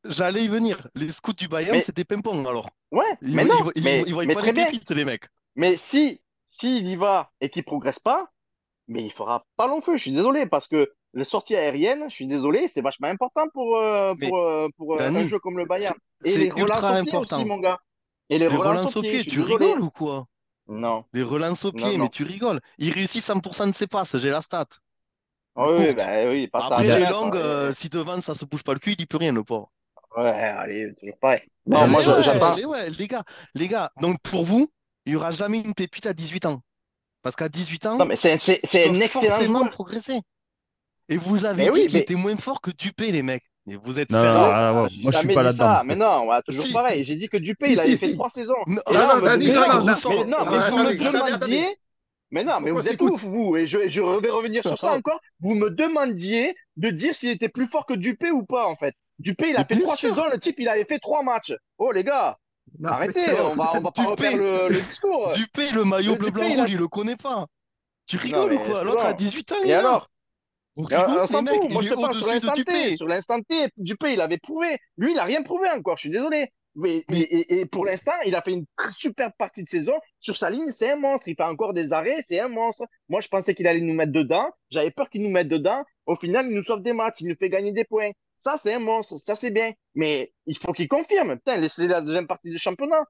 [0.06, 0.88] j'allais y venir.
[0.96, 2.70] Les scouts du Bayern, Mais- c'était ping-pong alors.
[2.92, 4.66] ouais, Ils, mais ils- non, ils- mais, ils voient mais pas très les bien.
[4.66, 5.26] pépites, les mecs.
[5.56, 8.30] Mais si, s'il y va et qu'il progresse pas,
[8.90, 9.96] mais il fera pas long feu.
[9.98, 13.78] Je suis désolé parce que les sorties aériennes, je suis désolé, c'est vachement important pour
[13.78, 15.96] euh, pour euh, pour euh, un jeu comme le Bayern.
[16.26, 17.80] Et C'est les relances ultra au pied aussi, mon gars.
[18.30, 19.54] Et les, Les relances au pied, tu désolé.
[19.66, 20.28] rigoles ou quoi?
[20.68, 22.62] Non, Les relances au pied, mais tu rigoles.
[22.78, 24.68] Il réussit 100% de ses passes, j'ai la stat.
[25.56, 28.74] Ah oui, bah oui, pas Après, les longues, euh, si devant ça se bouge pas
[28.74, 29.72] le cul, il y peut rien, le pauvre.
[30.16, 31.40] Ouais, allez, toujours pareil.
[31.66, 32.56] Mais Non, mais moi, ouais, j'attends.
[32.70, 33.24] ouais, les gars,
[33.56, 33.92] les gars.
[34.02, 34.72] Donc pour vous,
[35.06, 36.62] il y aura jamais une pépite à 18 ans.
[37.22, 39.72] Parce qu'à 18 ans, Non, mais c'est c'est- un excellent forcément joueur.
[39.72, 40.20] progresser.
[41.10, 43.44] Et vous avez Mais dit oui, qu'il mais était moins fort que Dupé, les mecs.
[43.68, 44.38] Et vous êtes Non, sérieux?
[44.38, 45.82] non, non, ah, ouais, j'ai moi je suis pas là-dedans.
[45.84, 46.00] Mais fait.
[46.00, 46.74] non, ouais, toujours Si.
[46.74, 47.04] pareil.
[47.04, 48.14] J'ai dit que Dupé, Si, il si, avait fait si.
[48.14, 48.54] trois saisons.
[48.68, 49.48] Non, Non, non, non, mais,
[50.70, 51.78] vous me demandiez.
[52.32, 53.58] Mais non, mais vous êtes ouf, vous.
[53.58, 55.20] Et je, je vais revenir sur ça encore.
[55.40, 58.94] Vous me demandiez de dire s'il était plus fort que Dupé ou pas, en fait.
[59.18, 60.26] Dupé, il a fait trois saisons.
[60.32, 61.54] Le type, il avait fait trois matchs.
[61.80, 62.38] Oh, les gars,
[62.80, 63.32] Non, arrêtez.
[63.42, 65.32] On va, on va pas refaire le, le discours.
[65.34, 67.48] Dupé, le maillot Le bleu, blanc, rouge, il le connaît pas.
[68.08, 68.84] Tu rigoles ou quoi?
[68.84, 69.18] L'autre a bon.
[69.18, 70.10] 18 ans, Et alors?
[70.76, 71.08] On rigole.
[71.70, 72.98] Moi, je te parle sur l'instant T.
[72.98, 74.78] Sur l'instant T, Dupé, il avait prouvé.
[74.98, 75.98] Lui, il a rien prouvé encore.
[75.98, 76.52] Je suis désolé.
[76.76, 79.94] Mais, Mais- et, pour l'instant, il a fait une très super partie de saison.
[80.20, 81.28] Sur sa ligne, c'est un monstre.
[81.28, 82.84] Il fait encore des arrêts, c'est un monstre.
[83.10, 84.50] Moi, je pensais qu'il allait nous mettre dedans.
[84.70, 85.84] J'avais peur qu'il nous mette dedans.
[86.06, 87.18] Au final, il nous sauve des matchs.
[87.22, 88.12] Il nous fait gagner des points.
[88.40, 89.18] Ça, c'est un monstre.
[89.18, 89.74] Ça, c'est bien.
[89.96, 91.36] Mais il faut qu'il confirme.
[91.36, 93.04] Putain, laissez la deuxième partie du championnat.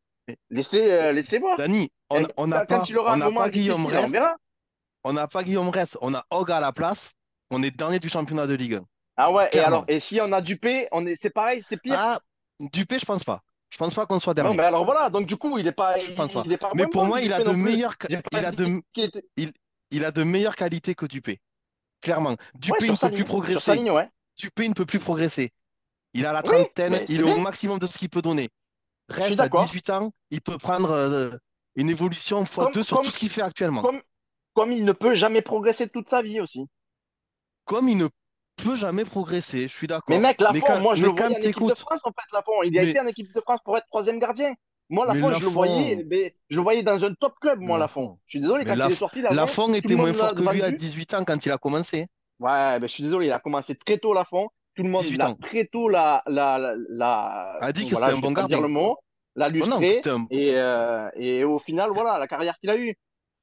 [0.50, 1.58] Laissez, euh, laissez voir.
[1.58, 4.16] Dani, on n'a pas, on Guillaume Rest.
[5.04, 5.98] On n'a pas Guillaume Rest.
[6.02, 7.14] On a Hog à la place.
[7.52, 8.86] On est dernier du championnat de Ligue 1.
[9.18, 11.96] Ah ouais, et alors, et si on a Dupé, on est, c'est pareil, c'est pire.
[11.98, 12.20] Ah,
[12.60, 13.42] Dupé, je pense pas.
[13.70, 14.58] Je pense pas qu'on soit Non, dernier.
[14.58, 16.44] mais alors voilà, donc du coup, il est pas, Je pense pas.
[16.46, 17.70] il est pas Mais pour bon, moi, il a de non pas
[18.40, 19.24] il a de, était-
[19.92, 21.42] il a de meilleures qualités que Dupé.
[22.02, 22.32] Clairement.
[22.32, 23.76] Ouais, Dupé, il ne peut plus ligne, progresser.
[23.76, 24.10] ligne, ouais.
[24.40, 25.52] Dupé ne peut plus progresser.
[26.14, 28.50] Il a la trentaine, il est au maximum de ce qu'il peut donner.
[29.10, 29.66] Reste à d'accord.
[29.66, 31.32] 18 ans, il peut prendre euh,
[31.76, 33.82] une évolution x2 Comme- sur comme- tout ce qu'il fait actuellement.
[33.82, 34.02] Comme,
[34.54, 36.68] comme il ne peut jamais progresser toute sa vie aussi.
[37.66, 38.08] Comme il ne
[38.64, 40.16] peut jamais progresser, je suis d'accord.
[40.16, 42.32] Mais mec, Lafont, quand- moi je le voyais en équipe de t'écoutes- France en fait,
[42.34, 42.64] Lafont.
[42.64, 44.54] Il a Mais- été en équipe de France pour être troisième gardien.
[44.92, 47.60] Moi, Mais Lafont, je le Lafont- voyais, mais je le voyais dans un top club,
[47.60, 48.02] moi, Lafont.
[48.02, 48.20] Lafont.
[48.26, 50.62] Je suis désolé, Mais quand il est sorti, Lafont, Lafont était moins fort que lui
[50.64, 50.78] à vendu.
[50.78, 52.08] 18 ans quand il a commencé.
[52.40, 54.50] Ouais, ben, je suis désolé, il a commencé très tôt, Lafont.
[54.76, 55.36] Tout le monde 18 l'a ans.
[55.36, 58.62] très tôt, la, la, la, la- A dit que voilà, c'était un bon gardien.
[58.62, 58.98] le mot,
[59.36, 60.02] l'a Oh non, lustré.
[60.10, 62.96] un- Et, euh, et au final, voilà, la carrière qu'il a eue.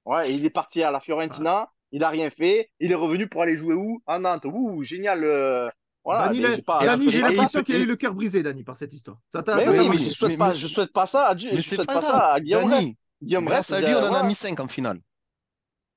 [0.06, 3.42] Ouais, il est parti à la Fiorentina, il a rien fait, il est revenu pour
[3.42, 4.00] aller jouer où?
[4.06, 4.44] À Nantes.
[4.46, 5.24] Ouh, génial.
[5.24, 5.68] euh,
[6.04, 8.14] Voilà, Dani, j'ai pas- Dani, je j'ai souhaite pas l'impression qu'il a eu le cœur
[8.14, 9.18] brisé, Dani, par cette histoire.
[9.34, 11.34] Ça t'a Mais oui, mais je souhaite mais- pas, mais- je souhaite pas ça à
[11.34, 12.70] Dieu, je souhaite pas ça à Guillaume Rest.
[12.84, 14.22] Dani, Guillaume grâce Rest, à lui, on en a voilà.
[14.28, 15.00] mis 5 en finale.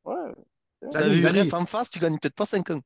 [0.06, 0.16] Ouais.
[0.82, 1.26] Dani.
[1.26, 2.82] Rest en face, tu gagnes peut-être pas 5-1.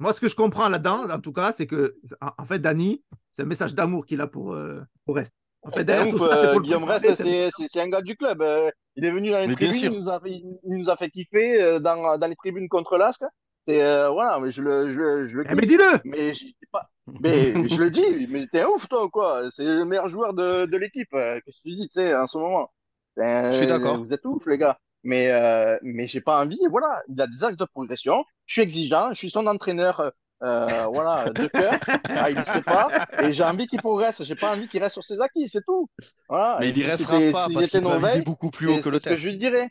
[0.00, 3.42] Moi, ce que je comprends là-dedans, en tout cas, c'est que, en fait, Dani, c'est
[3.42, 5.32] un message d'amour qu'il a pour, euh, pour Rest.
[5.62, 8.16] En fait, derrière Ouf, tout ça, c'est euh, pour Guillaume Rest, c'est- un gars du
[8.16, 8.40] club.
[8.42, 10.96] euh, il est venu dans les Mais tribunes, il nous a fait, il nous a
[10.96, 13.24] fait kiffer euh, dans, dans les tribunes contre l'Asque.
[13.66, 15.70] C'est euh, voilà, mais je le, je, le- je le Eh, mais kiffe.
[15.70, 16.90] dis-le Mais je dis pas.
[17.20, 19.50] Mais je le dis, mais t'es un ouf toi ou quoi?
[19.50, 21.10] C'est le meilleur joueur de, de l'équipe.
[21.10, 22.70] Qu'est-ce que tu dis, tu sais, en ce moment?
[23.18, 23.98] Euh, Je suis d'accord.
[23.98, 24.78] Vous êtes ouf, les gars.
[25.04, 26.58] Mais euh, mais j'ai pas envie.
[26.70, 28.24] Voilà, il a des axes de progression.
[28.46, 29.10] Je suis exigeant.
[29.10, 30.00] Je suis son entraîneur.
[30.00, 30.10] euh,
[30.44, 31.74] euh, voilà, de cœur.
[32.08, 32.88] Ah, il ne sait pas.
[33.22, 34.22] Et j'ai envie qu'il progresse.
[34.22, 35.48] J'ai pas envie qu'il reste sur ses acquis.
[35.48, 35.88] C'est tout.
[36.28, 36.58] Voilà.
[36.60, 38.82] Mais Et il y restera pas parce qu'il va viser Norvège, beaucoup plus haut c'est
[38.82, 39.70] que le c'est ce que je lui dirais.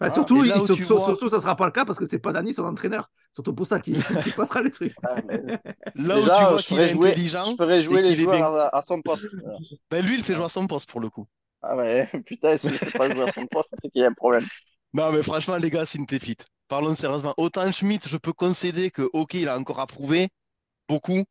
[0.00, 1.84] Bah, Ah, surtout, il- où sur- tu sur- vois- surtout, ça sera pas le cas
[1.84, 3.10] parce que c'est pas Dani son entraîneur.
[3.34, 4.00] Surtout pour ça qu'il
[4.36, 4.94] passera les trucs.
[5.26, 5.48] Mais
[5.96, 8.36] Là où tu déjà, vois je qu'il est jouer, intelligent, je ferais jouer les joueurs
[8.36, 9.26] bien- à, à son poste.
[9.42, 9.58] Voilà.
[9.90, 11.26] ben lui, il fait jouer à son poste pour le coup.
[11.62, 14.08] Ah ouais, putain, s'il ne fait pas jouer à son poste, c'est qu'il y a
[14.08, 14.48] un problème.
[14.92, 16.46] Non, mais franchement, les gars, c'est une pépite.
[16.68, 17.34] Parlons sérieusement.
[17.38, 20.28] Autant Schmitt, je peux concéder que, ok, il a encore à prouver,
[20.88, 21.24] beaucoup.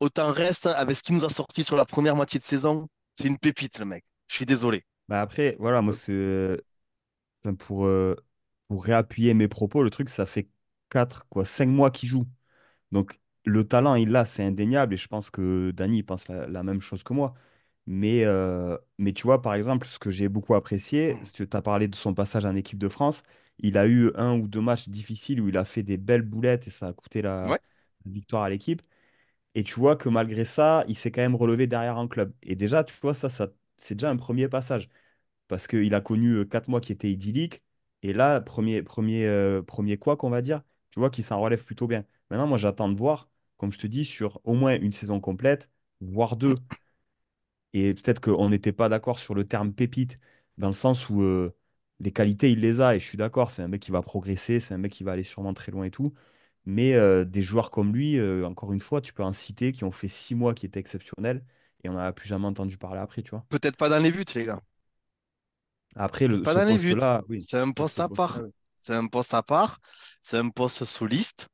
[0.00, 3.28] Autant reste avec ce qu'il nous a sorti sur la première moitié de saison, c'est
[3.28, 4.04] une pépite, le mec.
[4.28, 4.84] Je suis désolé.
[5.08, 6.58] Bah après, voilà, moi, c'est.
[7.44, 8.16] enfin, pour, euh,
[8.68, 10.48] pour réappuyer mes propos, le truc, ça fait
[10.90, 12.26] 4, quoi, 5 mois qu'il joue.
[12.92, 14.94] Donc, le talent, il l'a, c'est indéniable.
[14.94, 17.34] Et je pense que Dani il pense la, la même chose que moi.
[17.86, 21.62] Mais, euh, mais tu vois, par exemple, ce que j'ai beaucoup apprécié, si tu as
[21.62, 23.22] parlé de son passage en équipe de France,
[23.58, 26.66] il a eu un ou deux matchs difficiles où il a fait des belles boulettes
[26.66, 27.58] et ça a coûté la, Ouais.
[28.06, 28.82] la victoire à l'équipe.
[29.54, 32.34] Et tu vois que malgré ça, il s'est quand même relevé derrière en club.
[32.42, 34.88] Et déjà, tu vois, ça, ça c'est déjà un premier passage.
[35.48, 37.62] Parce qu'il a connu euh, quatre mois qui étaient idylliques.
[38.02, 41.64] Et là, premier, premier, euh, premier quoi qu'on va dire, tu vois qu'il s'en relève
[41.64, 42.04] plutôt bien.
[42.30, 45.70] Maintenant, moi, j'attends de voir, comme je te dis, sur au moins une saison complète,
[46.00, 46.60] voire deux.
[47.74, 50.18] Et peut-être qu'on n'était pas d'accord sur le terme pépite,
[50.58, 51.54] dans le sens où euh,
[51.98, 52.94] les qualités, il les a.
[52.94, 55.12] Et je suis d'accord, c'est un mec qui va progresser, c'est un mec qui va
[55.12, 56.14] aller sûrement très loin et tout.
[56.66, 59.82] Mais euh, des joueurs comme lui, euh, encore une fois, tu peux en citer qui
[59.84, 61.44] ont fait six mois qui étaient exceptionnels
[61.82, 63.44] et on n'a plus jamais entendu parler après, tu vois.
[63.50, 64.60] Peut-être pas dans les buts, les gars.
[65.96, 66.96] Après, le, Pas ce dans les buts.
[67.28, 67.44] oui.
[67.46, 68.40] C'est un poste à part.
[68.76, 69.80] C'est un poste à part.
[70.20, 71.48] C'est un poste soliste,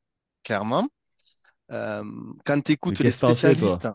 [0.44, 0.86] clairement.
[1.70, 3.88] Quand tu écoutes les spécialistes,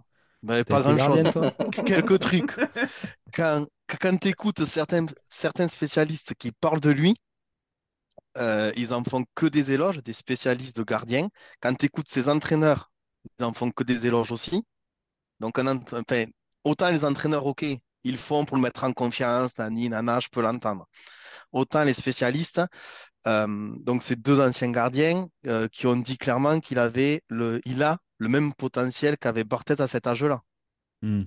[0.54, 1.24] T'as pas grand-chose.
[1.86, 2.54] Quelques trucs.
[3.34, 3.68] Quand,
[4.02, 7.16] quand tu écoutes certains, certains spécialistes qui parlent de lui,
[8.38, 11.30] euh, ils en font que des éloges, des spécialistes de gardiens.
[11.62, 12.92] Quand tu écoutes ses entraîneurs,
[13.40, 14.64] ils en font que des éloges aussi.
[15.40, 16.26] Donc, un ent- enfin,
[16.64, 17.66] autant les entraîneurs, OK,
[18.06, 20.88] ils font pour le mettre en confiance, nani, nana, je peux l'entendre.
[21.54, 22.62] Autant les spécialistes,
[23.26, 27.98] donc ces deux anciens gardiens euh, qui ont dit clairement qu'il avait le, il a
[28.20, 30.42] le même potentiel qu'avait Barthez à cet âge-là.
[31.02, 31.24] Hmm.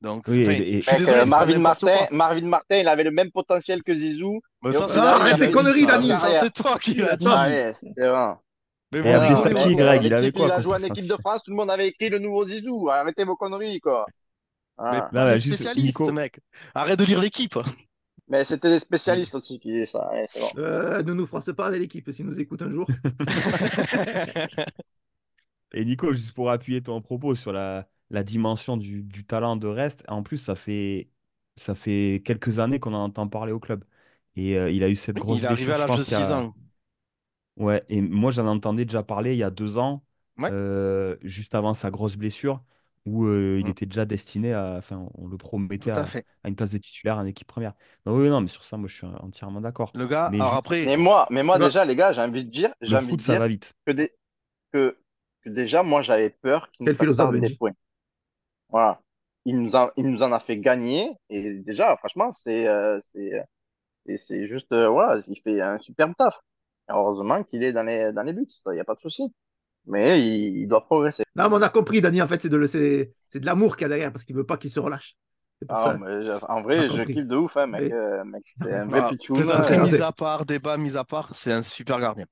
[0.00, 2.06] Donc, Oui, et- et- désolé, euh, c'est Marvin Martin.
[2.10, 4.40] Marvin Martin, il avait le même potentiel que Zizou.
[4.62, 5.86] Mais Et ça, au c'est final, toi il qui a l'as fait dit, conneries.
[5.86, 6.12] Dani.
[6.40, 7.26] C'est toi qui l'as dit.
[7.28, 8.34] Ah c'est vrai.
[8.90, 9.22] Mais Et voilà.
[9.28, 11.50] Abdesaki, Greg, euh, il avait l'équipe, quoi il a joué en équipe de France, tout
[11.52, 12.90] le monde avait écrit le nouveau Zizou.
[12.90, 14.06] Arrêtez vos conneries, quoi.
[14.76, 15.08] Ah.
[15.12, 16.40] les mais juste, spécialistes, Nico, mec.
[16.74, 17.56] Arrête de lire l'équipe.
[18.32, 20.10] Mais c'était des spécialistes aussi qui disaient ça.
[20.10, 20.48] Ouais, c'est bon.
[20.56, 22.88] Euh, ne nous froisse pas avec l'équipe s'ils nous écoutent un jour.
[25.72, 29.66] Et Nico, juste pour appuyer ton propos sur la, la dimension du, du talent de
[29.68, 31.10] Rest, en plus, ça fait,
[31.56, 33.84] ça fait quelques années qu'on en entend parler au club.
[34.36, 36.04] Et euh, il a eu cette grosse Il est arrivé blessure, à l'âge de pense
[36.04, 36.32] qu'il y 6 a...
[36.32, 36.54] ans.
[37.56, 40.04] Ouais, et moi, j'en entendais déjà parler il y a deux ans,
[40.38, 40.50] Ouais.
[40.50, 42.64] euh, juste avant sa grosse blessure,
[43.04, 43.70] où euh, il Mm.
[43.70, 44.76] était déjà destiné à...
[44.78, 46.26] Enfin, on le promettait Tout à à, fait.
[46.44, 47.74] à une place de titulaire en équipe première.
[48.06, 49.92] Non, oui, non, mais sur ça, moi, je suis entièrement d'accord.
[49.94, 52.50] Le gars, Mais alors après, Mais moi, mais moi déjà, les gars, j'ai envie de
[52.50, 53.74] dire, j'ai le envie foot, de ça dire va vite.
[53.86, 54.12] que, des,
[54.72, 54.98] que,
[55.42, 57.72] que déjà, moi, j'avais peur qu'il nous fasse perdre des points.
[58.70, 59.00] Voilà.
[59.44, 61.12] Il nous a, il nous en a fait gagner.
[61.30, 63.44] Et déjà, franchement, c'est, euh, c'est,
[64.18, 66.38] c'est juste, euh, voilà, il fait un superbe taf.
[66.88, 69.32] Heureusement qu'il est dans les, dans les buts, ça, il n'y a pas de souci.
[69.86, 71.24] Mais il, il doit progresser.
[71.34, 73.08] Non, mais on a compris, Dani, en fait, c'est de,
[73.44, 75.16] l'amour qu'il y a derrière parce qu'il veut pas qu'il se relâche.
[75.68, 77.14] Ah, mais en vrai, je compris.
[77.14, 77.82] kiffe de ouf, hein, mec.
[77.82, 79.38] Mais- euh, mec, c'est un vrai pitchoun.
[79.38, 82.26] plaisanterie euh, mise c'est- à part, débat mis à part, c'est un super gardien.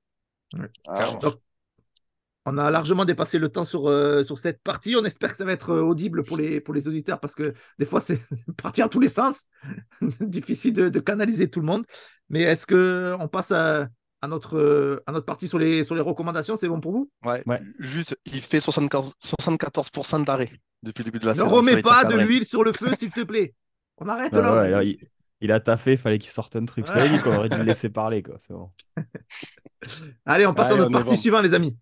[0.87, 1.11] Ah.
[1.21, 1.35] Donc,
[2.45, 4.95] on a largement dépassé le temps sur, euh, sur cette partie.
[4.95, 7.53] On espère que ça va être euh, audible pour les, pour les auditeurs parce que
[7.79, 8.19] des fois, c'est
[8.61, 9.45] parti en tous les sens.
[10.19, 11.85] Difficile de, de canaliser tout le monde.
[12.29, 13.87] Mais est-ce qu'on passe à,
[14.21, 17.09] à notre, euh, à notre partie sur les, sur les recommandations C'est bon pour vous?
[17.25, 17.59] Ouais, Ouais.
[17.79, 20.51] juste, il fait 74%, 74% d'arrêt
[20.83, 21.47] depuis le début de la Ne saison.
[21.47, 23.53] sur remets pas de l'huile sur le feu, s'il te plaît.
[23.97, 24.55] On arrête Ouais, là.
[24.55, 24.97] ouais, là, il,
[25.41, 26.85] il a taffé, il fallait qu'il sorte un truc.
[26.87, 28.35] Je t'avais dit qu'on aurait dû le laisser parler, quoi.
[28.39, 28.71] C'est bon.
[30.25, 31.15] Allez, on passe Allez, à notre partie bon.
[31.21, 31.75] suivante, les amis.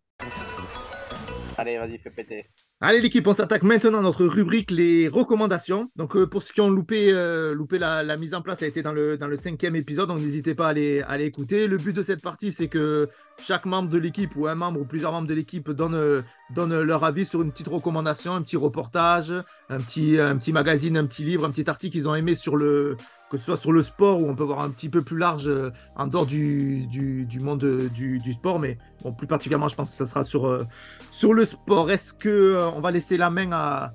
[1.59, 2.45] Allez, vas-y, fais péter.
[2.79, 5.91] Allez l'équipe, on s'attaque maintenant à notre rubrique les recommandations.
[5.97, 8.69] Donc euh, pour ceux qui ont loupé, euh, loupé la, mise en place, ça a
[8.69, 11.67] été dans le, dans le cinquième épisode, donc n'hésitez pas à aller, à écouter.
[11.67, 13.09] Le but de cette partie, c'est que
[13.41, 16.23] chaque membre de l'équipe ou un membre ou plusieurs membres de l'équipe donne,
[16.55, 19.33] donne leur avis sur une petite recommandation, un petit reportage,
[19.69, 22.55] un petit, un petit magazine, un petit livre, un petit article qu'ils ont aimé sur
[22.55, 22.95] le
[23.29, 25.47] que ce soit sur le sport où on peut voir un petit peu plus large
[25.47, 29.67] euh, en dehors du, du, du monde euh, du, du sport, mais bon, plus particulièrement,
[29.67, 30.65] je pense que ça sera sur, euh,
[31.11, 31.91] sur le sport.
[31.91, 33.93] Est-ce que euh, on va laisser la main à,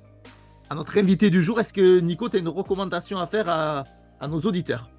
[0.70, 1.58] à notre invité du jour?
[1.60, 3.82] Est-ce que Nico, tu as une recommandation à faire à,
[4.20, 4.90] à nos auditeurs?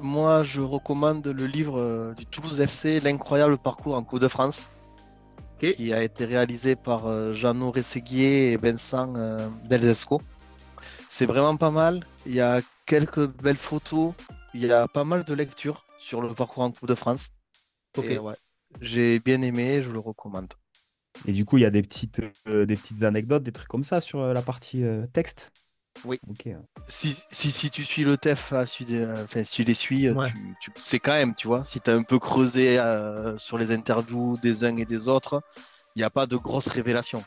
[0.00, 4.68] Moi, je recommande le livre du Toulouse FC, L'incroyable parcours en Coupe de France,
[5.60, 9.12] qui a été réalisé par Jeannot Rességuier et Vincent
[9.68, 10.20] Delzesco.
[11.08, 12.04] C'est vraiment pas mal.
[12.26, 14.12] Il y a quelques belles photos.
[14.54, 17.30] Il y a pas mal de lectures sur le parcours en Coupe de France.
[17.96, 18.04] Ok.
[18.04, 18.34] Et ouais,
[18.80, 20.52] j'ai bien aimé, je le recommande.
[21.26, 23.84] Et du coup, il y a des petites, euh, des petites anecdotes, des trucs comme
[23.84, 25.50] ça sur euh, la partie euh, texte?
[26.04, 26.20] Oui.
[26.28, 26.48] Ok.
[26.88, 28.86] Si, si, si tu suis le TEF, si,
[29.24, 30.30] enfin, si tu les suis, Ouais.
[30.60, 31.64] tu, tu sais quand même, tu vois.
[31.64, 35.42] Si tu as un peu creusé euh, sur les interviews des uns et des autres,
[35.94, 37.24] il n'y a pas de grosses révélations.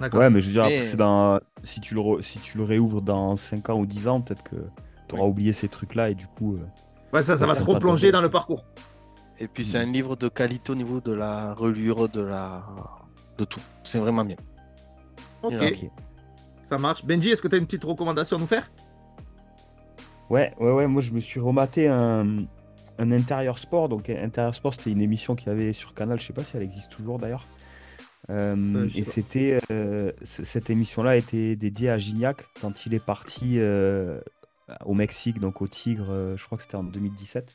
[0.00, 1.40] Ouais, mais je veux dire, Mais- après, c'est dans...
[1.64, 4.42] si, tu le re- si tu le réouvres dans 5 ans ou 10 ans, peut-être
[4.42, 4.56] que
[5.08, 6.54] tu auras oublié ces trucs-là et du coup.
[6.56, 6.66] euh,
[7.12, 8.64] Ouais, ça, ça va trop plonger dans le parcours.
[9.38, 9.88] Et puis c'est Mhm.
[9.88, 12.62] un livre de qualité au niveau de la relure, de la
[13.38, 13.60] de tout.
[13.84, 14.36] C'est vraiment bien.
[15.42, 15.52] Ok.
[16.68, 17.04] ça marche.
[17.04, 18.70] Benji, est-ce que tu as une petite recommandation à nous faire?
[20.30, 22.44] Ouais, ouais, ouais, moi je me suis rematé un,
[22.98, 23.88] un intérieur sport.
[23.88, 26.56] Donc, intérieur sport, c'était une émission qu'il y avait sur Canal, je sais pas si
[26.56, 27.46] elle existe toujours d'ailleurs.
[28.30, 33.58] Euh, Euh, et c'était euh, cette émission-là était dédiée à Gignac quand il est parti
[33.58, 34.20] euh,
[34.84, 37.52] au Mexique, donc au Tigre, je crois que c'était en 2017.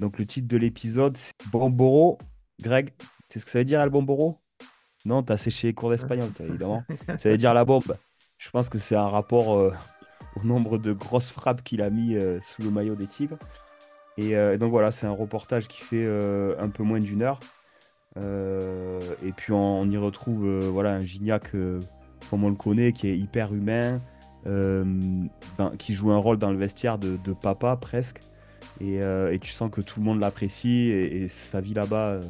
[0.00, 2.18] donc le titre de l'épisode, c'est Bomboro.
[2.62, 2.94] Greg,
[3.28, 4.40] c'est ce que ça veut dire, El Bomboro?
[5.04, 6.82] Non, t'as séché les cours d'espagnol, évidemment.
[7.18, 7.96] ça veut dire la bombe.
[8.38, 12.62] Je pense que c'est un rapport au nombre de grosses frappes qu'il a mis sous
[12.62, 13.38] le maillot des Tigres.
[14.16, 16.06] Et donc voilà, c'est un reportage qui fait
[16.58, 17.38] un peu moins d'une heure.
[18.16, 21.52] Et puis on, y retrouve voilà, un Gignac
[22.30, 24.00] comme on le connaît, qui est hyper humain,
[24.46, 24.84] euh,
[25.78, 28.20] qui joue un rôle dans le vestiaire de, papa presque.
[28.82, 32.22] Euh, et, tu sens que tout le monde l'apprécie et, sa vie là-bas euh,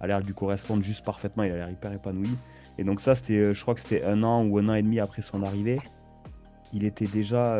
[0.00, 1.42] a l'air de lui correspondre juste parfaitement.
[1.42, 2.30] Il a l'air hyper épanoui.
[2.78, 5.00] Et donc ça, c'était, je crois que c'était un an ou un an et demi
[5.00, 5.78] après son arrivée.
[6.72, 7.58] Il était déjà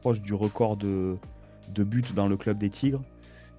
[0.00, 1.16] proche du record de,
[1.74, 3.02] de buts dans le club des Tigres.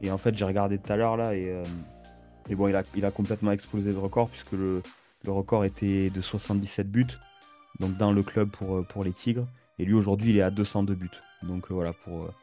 [0.01, 1.53] Et en fait, j'ai regardé tout à l'heure là et,
[2.49, 4.81] et bon, il a, complètement explosé le record puisque le,
[5.25, 7.05] record était de 77 buts
[7.79, 9.45] donc dans le club pour, euh, pour les Tigres.
[9.77, 11.09] Et lui, aujourd'hui, il est à 202 buts.
[11.43, 12.33] Donc euh, voilà, pour, euh,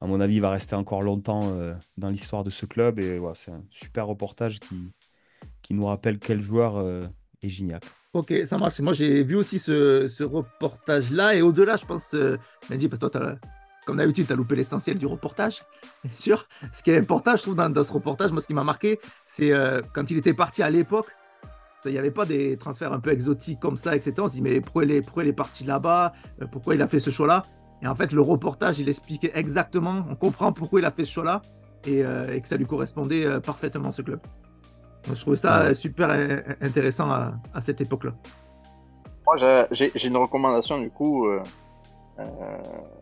[0.00, 1.52] à mon avis, il va rester encore longtemps
[1.96, 3.00] dans l'histoire de ce club.
[3.00, 4.92] Et voilà, c'est un super reportage qui,
[5.62, 6.78] qui nous rappelle quel joueur
[7.42, 7.84] est Gignac.
[8.12, 8.78] Ok, ça marche.
[8.78, 11.34] Moi, j'ai vu aussi ce, ce reportage-là.
[11.34, 12.14] Et au-delà, je pense,
[12.70, 13.38] Mendy, parce que toi,
[13.88, 15.62] comme d'habitude, tu as loupé l'essentiel du reportage,
[16.04, 16.46] bien sûr.
[16.74, 19.00] Ce qui est important, je trouve, dans, dans ce reportage, moi, ce qui m'a marqué,
[19.26, 19.50] c'est
[19.94, 21.08] quand il était parti à l'époque,
[21.84, 24.14] il n'y avait pas des transferts un peu exotiques comme ça, etc.
[24.18, 26.12] On se dit, mais pourquoi il est, pourquoi il est parti là-bas?
[26.42, 27.42] Euh, Pourquoi il a fait ce choix-là?
[27.82, 31.12] Et en fait, le reportage, il expliquait exactement, on comprend pourquoi il a fait ce
[31.12, 31.42] choix-là
[31.86, 34.20] et, euh, que ça lui correspondait euh, parfaitement, ce club.
[35.06, 36.10] Donc, je trouvais ça super
[36.60, 38.12] intéressant à, cette époque-là.
[39.26, 39.36] Moi,
[39.70, 41.26] j'ai une recommandation, du coup.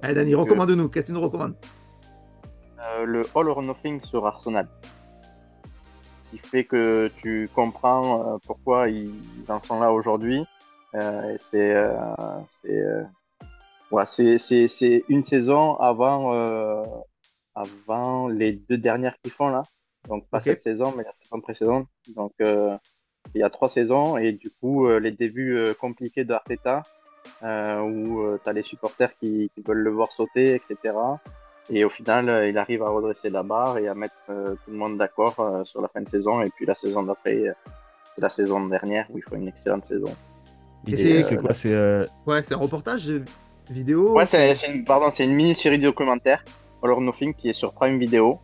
[0.03, 0.89] Allez, Dani, recommande-nous.
[0.89, 1.57] Qu'est-ce que tu nous recommandes
[3.05, 4.69] Le All or Nothing sur Arsenal
[6.31, 9.13] qui fait que tu comprends euh, pourquoi ils
[9.49, 10.45] en sont là aujourd'hui.
[10.95, 13.13] Euh, c'est euh,
[14.07, 16.33] c'est une saison avant
[17.55, 19.63] avant les deux dernières qu'ils font là.
[20.09, 21.89] Donc pas cette saison, mais la saison précédente.
[22.15, 26.83] Donc il y a trois saisons et du coup les débuts compliqués de Arteta
[27.43, 30.95] où tu as les supporters qui, qui, veulent le voir sauter, etc.
[31.69, 34.71] Et au final, euh, il arrive à redresser la barre et à mettre euh, tout
[34.71, 36.41] le monde d'accord euh, sur la fin de saison.
[36.41, 37.43] Et puis la saison d'après,
[38.15, 40.15] c'est la saison dernière où il faut une excellente saison.
[40.87, 43.13] Et c'est quoi C'est ouais, c'est un reportage
[43.69, 46.45] vidéo Ouais, c'est une, pardon, c'est une mini-série documentaire,
[46.83, 48.39] All or Nothing, qui est sur Prime Video.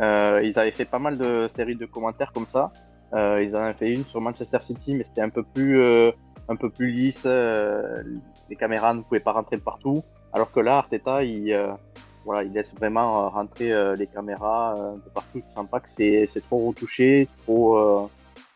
[0.00, 2.72] ils avaient fait pas mal de séries de commentaires comme ça.
[3.12, 5.80] ils en avaient fait une sur Manchester City, mais c'était un peu plus,
[6.48, 7.24] un peu plus lisse.
[7.24, 10.02] les caméras ne pouvaient pas rentrer de partout.
[10.32, 11.54] Alors que là, Arteta, il
[12.24, 15.40] voilà, il laisse vraiment euh, rentrer euh, les caméras euh, de partout.
[15.40, 18.10] Tu sens pas que c'est trop retouché, trop,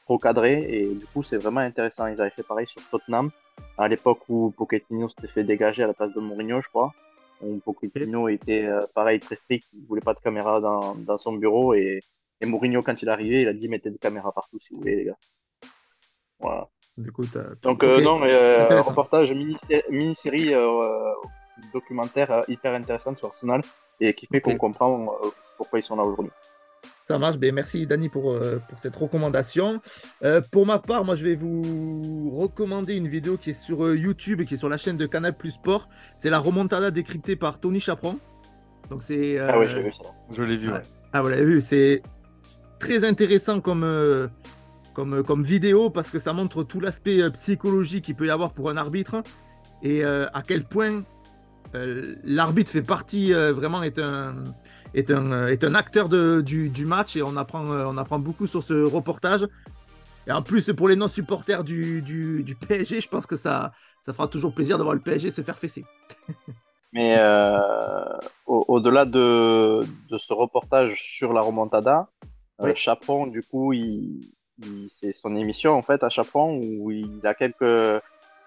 [0.04, 0.66] trop cadré.
[0.68, 2.06] Et du coup, c'est vraiment intéressant.
[2.06, 3.30] Ils avaient fait pareil sur Tottenham,
[3.76, 6.92] à l'époque où Pochettino s'était fait dégager à la place de Mourinho, je crois.
[7.42, 11.74] Où Pochettino était pareil, très strict, il voulait pas de caméra dans, dans son bureau.
[11.74, 12.00] Et,
[12.40, 14.80] et Mourinho, quand il est arrivé, il a dit mettez des caméras partout si vous
[14.80, 15.18] voulez, les gars.
[16.40, 16.68] Voilà.
[16.98, 17.24] Du coup,
[17.62, 19.32] Donc, non, mais reportage
[19.90, 20.54] mini-série
[21.72, 23.62] documentaire euh, hyper intéressant sur Arsenal
[24.00, 26.32] et qui fait qu'on comprend euh, pourquoi ils sont là aujourd'hui.
[27.06, 27.38] Ça marche.
[27.38, 29.80] Ben, merci Dani pour, euh, pour cette recommandation.
[30.52, 34.46] pour ma part, moi je vais vous recommander une vidéo qui est sur YouTube et
[34.46, 35.88] qui est sur la chaîne de Canal Plus Sport.
[36.16, 38.18] C'est la remontada décryptée par Tony Chaperon.
[38.90, 39.38] Donc c'est.
[39.38, 40.04] ah oui, j'ai vu ça.
[40.30, 40.70] Je l'ai vu.
[41.12, 41.60] Ah vous l'avez vu.
[41.62, 42.02] C'est
[42.78, 43.84] très intéressant comme,
[44.98, 48.68] comme, comme vidéo parce que ça montre tout l'aspect psychologique qu'il peut y avoir pour
[48.68, 49.22] un arbitre
[49.82, 51.04] et à quel point
[51.74, 54.36] euh, l'arbitre fait partie, euh, vraiment est un,
[54.94, 58.18] est un, euh, est un acteur de, du, du, match et on apprend, on apprend
[58.18, 59.46] beaucoup sur ce reportage.
[60.26, 64.12] Et en plus, pour les non-supporters du, du, du, PSG, je pense que ça, ça
[64.12, 65.84] fera toujours plaisir d'avoir le PSG se faire fesser.
[66.94, 67.18] Mais
[68.46, 72.08] au-delà de, de, ce reportage sur la remontada,
[72.60, 72.72] oui.
[72.74, 74.20] Chaperon, du coup, il,
[74.96, 78.02] c'est son émission en fait à Chaperon où il a quelques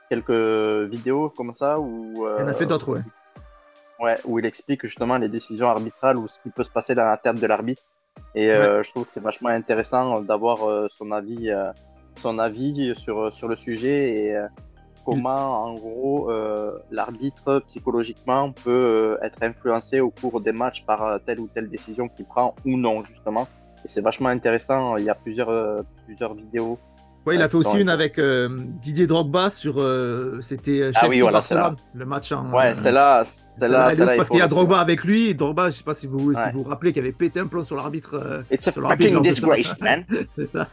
[0.10, 2.28] quelques vidéos comme ça où.
[2.38, 3.02] il en a fait d'autres, ouais.
[4.02, 7.06] Ouais, où il explique justement les décisions arbitrales ou ce qui peut se passer dans
[7.06, 7.84] la tête de l'arbitre.
[8.34, 11.71] Et euh, je trouve que c'est vachement intéressant d'avoir euh, son avis, euh,
[12.21, 14.45] son avis sur sur le sujet et
[15.06, 16.30] comment en gros
[16.91, 22.26] l'arbitre psychologiquement peut être influencé au cours des matchs par telle ou telle décision qu'il
[22.26, 23.47] prend ou non justement.
[23.86, 24.98] Et c'est vachement intéressant.
[24.98, 26.80] Il y a plusieurs plusieurs vidéos
[27.26, 28.50] Ouais, il a fait aussi une avec euh,
[28.82, 29.80] Didier Drogba sur.
[29.80, 32.52] Euh, c'était ah oui, voilà, Barcelone, le match en.
[32.52, 33.24] Ouais, c'est là.
[33.60, 35.28] C'est là, là parce qu'il y a Drogba avec lui.
[35.28, 37.63] Et Drogba, je sais pas si vous si vous, rappelez qu'il avait pété un plomb
[37.63, 38.15] sur l'arbitre.
[38.15, 40.04] Euh, It's a fucking disgrace, man.
[40.36, 40.67] c'est ça.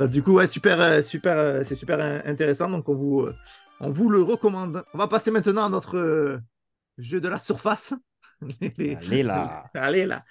[0.00, 2.68] du coup, ouais, super, super, c'est super intéressant.
[2.68, 3.26] Donc, on vous,
[3.80, 4.84] on vous le recommande.
[4.92, 6.38] On va passer maintenant à notre
[6.98, 7.94] jeu de la surface.
[8.60, 9.64] Les- Allez là.
[9.74, 10.22] Allez là.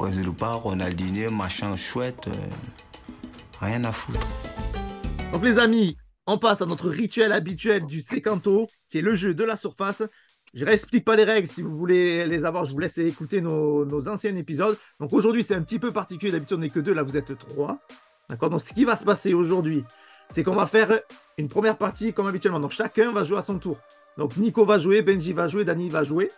[0.00, 0.30] Brésil
[1.30, 2.32] machin chouette, euh,
[3.60, 4.18] rien à foutre.
[5.30, 9.34] Donc les amis, on passe à notre rituel habituel du sécanto, qui est le jeu
[9.34, 10.02] de la surface.
[10.54, 13.84] Je réexplique pas les règles, si vous voulez les avoir, je vous laisse écouter nos,
[13.84, 14.78] nos anciens épisodes.
[15.00, 17.36] Donc aujourd'hui, c'est un petit peu particulier, d'habitude on n'est que deux, là vous êtes
[17.36, 17.78] trois.
[18.30, 18.48] D'accord?
[18.48, 19.84] Donc ce qui va se passer aujourd'hui,
[20.34, 20.98] c'est qu'on va faire
[21.36, 22.60] une première partie comme habituellement.
[22.60, 23.76] Donc chacun va jouer à son tour.
[24.16, 26.30] Donc Nico va jouer, Benji va jouer, Dani va jouer.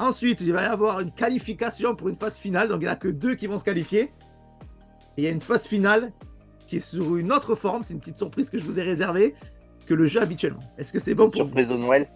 [0.00, 2.68] Ensuite, il va y avoir une qualification pour une phase finale.
[2.68, 4.10] Donc il n'y en a que deux qui vont se qualifier.
[5.16, 6.10] Et il y a une phase finale
[6.66, 7.82] qui est sur une autre forme.
[7.84, 9.34] C'est une petite surprise que je vous ai réservée
[9.86, 10.60] que le jeu habituellement.
[10.78, 12.08] Est-ce que c'est bon pour Surprise de Noël.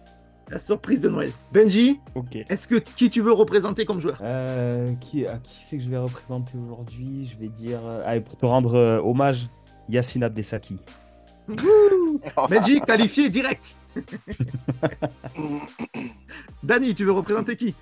[0.49, 1.31] La surprise de Noël.
[1.51, 2.35] Benji, Ok.
[2.35, 4.19] est-ce que qui tu veux représenter comme joueur?
[4.21, 7.25] Euh, qui, à qui c'est que je vais représenter aujourd'hui?
[7.31, 7.79] Je vais dire.
[7.83, 9.47] euh, allez, pour te rendre euh, hommage,
[9.89, 10.77] Yassine Abdesaki.
[12.49, 13.75] Benji, qualifié direct.
[16.63, 17.73] Dani, tu veux représenter qui?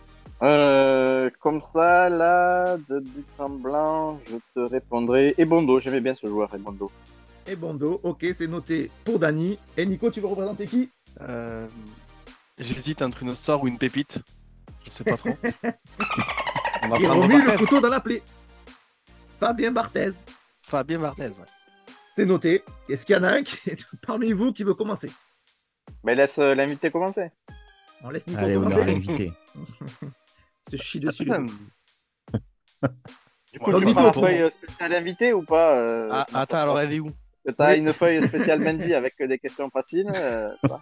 [0.42, 5.36] Euh, comme ça, là, de but en blanc, je te répondrai.
[5.38, 6.92] Ebondo, j'aimais bien ce joueur, Ebondo.
[7.48, 9.58] Et Bondo, ok, c'est noté pour Dani.
[9.78, 10.90] Et Nico, tu veux représenter qui?
[11.22, 11.68] Euh,
[12.58, 14.20] J'hésite entre une star ou une pépite.
[14.86, 15.30] Je sais pas trop.
[16.84, 18.22] On va Il prendre remue le couteau dans la plaie.
[19.40, 20.12] Fabien Barthez,
[20.62, 21.30] Fabien Barthez.
[21.30, 21.94] ouais.
[22.16, 22.64] c'est noté.
[22.88, 25.12] Est-ce qu'il y en a un qui est parmi vous qui veut commencer?
[26.04, 27.32] Mais laisse euh, l'invité commencer.
[28.04, 28.92] On laisse Nico Allez, on commencer.
[28.92, 29.32] invité.
[30.70, 31.26] Se chie dessus.
[31.26, 31.38] Deux.
[33.54, 36.94] Du coup, Donc, Nico, pour- feuille spéciale invité ou pas euh, Ah, attends, alors elle
[36.94, 37.08] est où?
[37.08, 37.80] Est-ce que t'as Oui.
[37.80, 40.82] une feuille spéciale Mendy avec des questions faciles euh, Bah,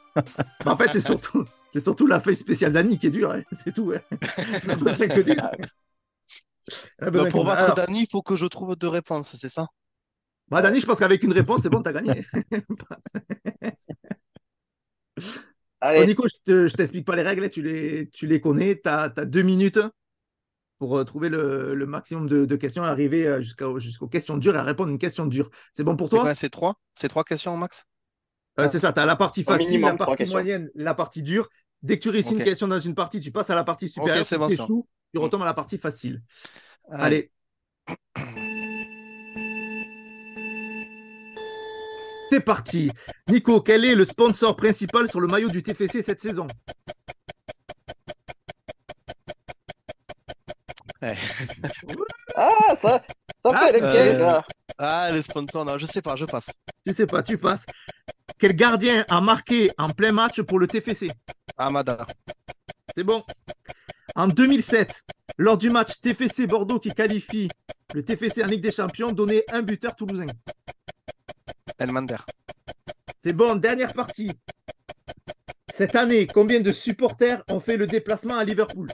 [0.65, 3.31] en fait, c'est surtout, c'est surtout la feuille spéciale d'Annie qui est dure.
[3.31, 3.41] hein.
[3.63, 3.91] C'est tout.
[3.95, 4.01] hein.
[4.65, 5.37] On a besoin que du-
[7.01, 9.35] On a besoin Non, Pour battre Alors, Dani, il faut que je trouve deux réponses,
[9.39, 9.67] c'est ça?
[10.47, 12.25] Bah, Dani, je pense qu'avec une réponse, c'est bon, t'as gagné.
[15.95, 18.79] Bon, Allez, Nico, je te- je t'explique pas les règles, tu les, tu les connais.
[18.81, 19.79] Tu as, deux minutes
[20.79, 24.37] pour euh, trouver le, le maximum de, de questions et arriver euh, jusqu'à- jusqu'aux questions
[24.37, 25.49] dures et à répondre à une question dure.
[25.73, 26.21] C'est bon pour C'est toi?
[26.21, 26.75] quoi, c'est trois?
[26.95, 27.85] C'est trois questions max?
[28.59, 31.47] Euh, C'est ça, tu as la partie facile, minimum, la partie moyenne, la partie dure.
[31.83, 34.27] Dès que tu réussis une question dans une partie, tu passes à la partie supérieure.
[34.27, 34.63] c'est si bon, tu ça.
[34.63, 36.21] échoues, tu retombes à la partie facile.
[36.89, 37.01] Allez.
[37.05, 37.31] Allez.
[42.31, 42.89] C'est parti.
[43.29, 46.47] Nico, quel est le sponsor principal sur le maillot du TFC cette saison?
[52.33, 53.03] Ah, ça, ça
[53.43, 54.17] Ah, fait.
[54.77, 56.45] Ah, les sponsors, non, je sais pas, je passe.
[56.87, 57.65] Tu sais pas, tu passes.
[58.39, 61.09] Quel gardien a marqué en plein match pour le TFC
[61.57, 62.07] Amada.
[62.95, 63.25] C'est bon.
[64.15, 65.03] En 2007,
[65.37, 67.49] lors du match TFC Bordeaux qui qualifie
[67.93, 70.27] le TFC en Ligue des Champions, donnait un buteur toulousain.
[71.81, 72.17] Elmander.
[73.23, 74.31] C'est bon, dernière partie.
[75.73, 78.87] Cette année, combien de supporters ont fait le déplacement à Liverpool?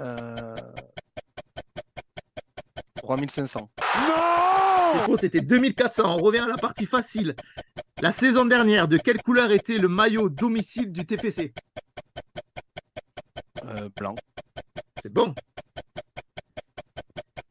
[0.00, 0.56] Euh...
[2.96, 3.70] 3500.
[4.92, 6.16] C'est faux, c'était 2400.
[6.18, 7.36] On revient à la partie facile.
[8.02, 11.52] La saison dernière, de quelle couleur était le maillot domicile du TFC
[13.64, 14.14] Euh, blanc.
[15.02, 15.34] C'est bon.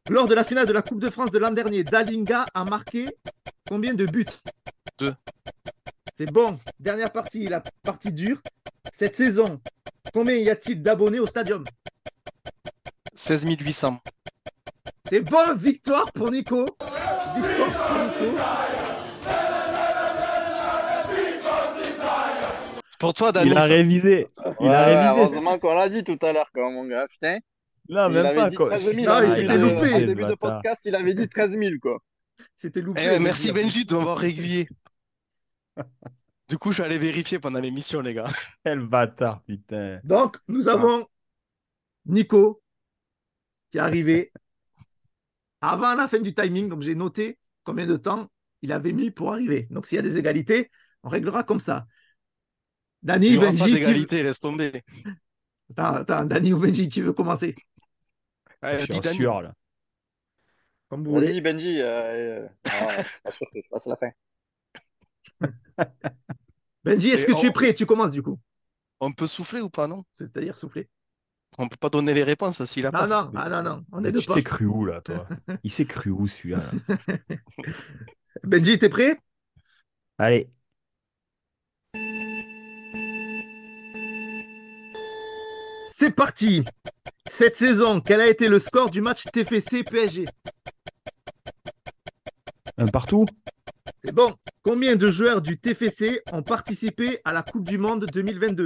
[0.09, 3.05] Lors de la finale de la Coupe de France de l'an dernier, Dalinga a marqué
[3.67, 4.25] combien de buts?
[4.97, 5.13] Deux.
[6.17, 6.57] C'est bon.
[6.79, 8.39] Dernière partie, la partie dure.
[8.93, 9.59] Cette saison,
[10.11, 11.63] combien y a-t-il d'abonnés au stadium?
[13.13, 13.99] 16 800.
[15.07, 16.65] C'est bon, victoire pour Nico.
[17.35, 18.37] Victoire pour Nico.
[22.89, 23.51] C'est pour toi, Dani.
[23.51, 24.27] Il a révisé.
[24.59, 25.35] Il Ouais, a révisé.
[25.35, 27.07] Heureusement qu'on l'a dit tout à l'heure, quand mon gars.
[27.07, 27.37] Putain.
[27.89, 28.51] Non, il même pas.
[28.51, 28.69] quoi.
[28.69, 29.07] 13 000.
[29.07, 31.99] Non, il s'était loupé, le début de podcast, il avait dit 13 000, quoi.
[32.55, 33.01] C'était loupé.
[33.03, 34.69] Eh, merci Benji de m'avoir aiguillé.
[36.47, 38.31] Du coup, je suis allé vérifier pendant l'émission, les gars.
[38.63, 39.99] Quel bâtard, putain.
[40.03, 41.07] Donc, nous avons
[42.05, 42.61] Nico
[43.71, 44.31] qui est arrivé
[45.61, 46.69] avant la fin du timing.
[46.69, 48.27] Donc, j'ai noté combien de temps
[48.61, 49.67] il avait mis pour arriver.
[49.69, 50.69] Donc, s'il y a des égalités,
[51.03, 51.85] on réglera comme ça.
[53.01, 53.73] Dani, pas Benji, qui...
[53.73, 54.83] d'égalité, laisse tomber.
[55.71, 57.55] Attends, attends, Dani ou Benji, qui veut commencer
[58.63, 59.53] Je suis sûr, là.
[60.89, 61.39] Comme vous voulez.
[61.41, 61.79] Benji.
[61.81, 64.09] Euh, euh, ah, je passe la fin.
[66.83, 67.73] Benji, est-ce que tu es prêt?
[67.73, 68.39] Tu commences du coup.
[68.99, 70.03] On peut souffler ou pas, non?
[70.13, 70.89] C'est-à-dire souffler.
[71.57, 73.07] On peut pas donner les réponses s'il a Non, pas.
[73.07, 74.35] non, ah, non, non, on est Mais de tu pas.
[74.35, 75.27] t'es cru où, là, toi?
[75.63, 76.95] Il s'est cru où, celui-là là?
[78.43, 79.19] Benji, t'es prêt?
[80.17, 80.49] Allez.
[85.91, 86.63] C'est parti.
[87.29, 90.25] Cette saison, quel a été le score du match TFC PSG
[92.77, 93.25] Un partout
[94.03, 94.27] C'est bon.
[94.63, 98.65] Combien de joueurs du TFC ont participé à la Coupe du Monde 2022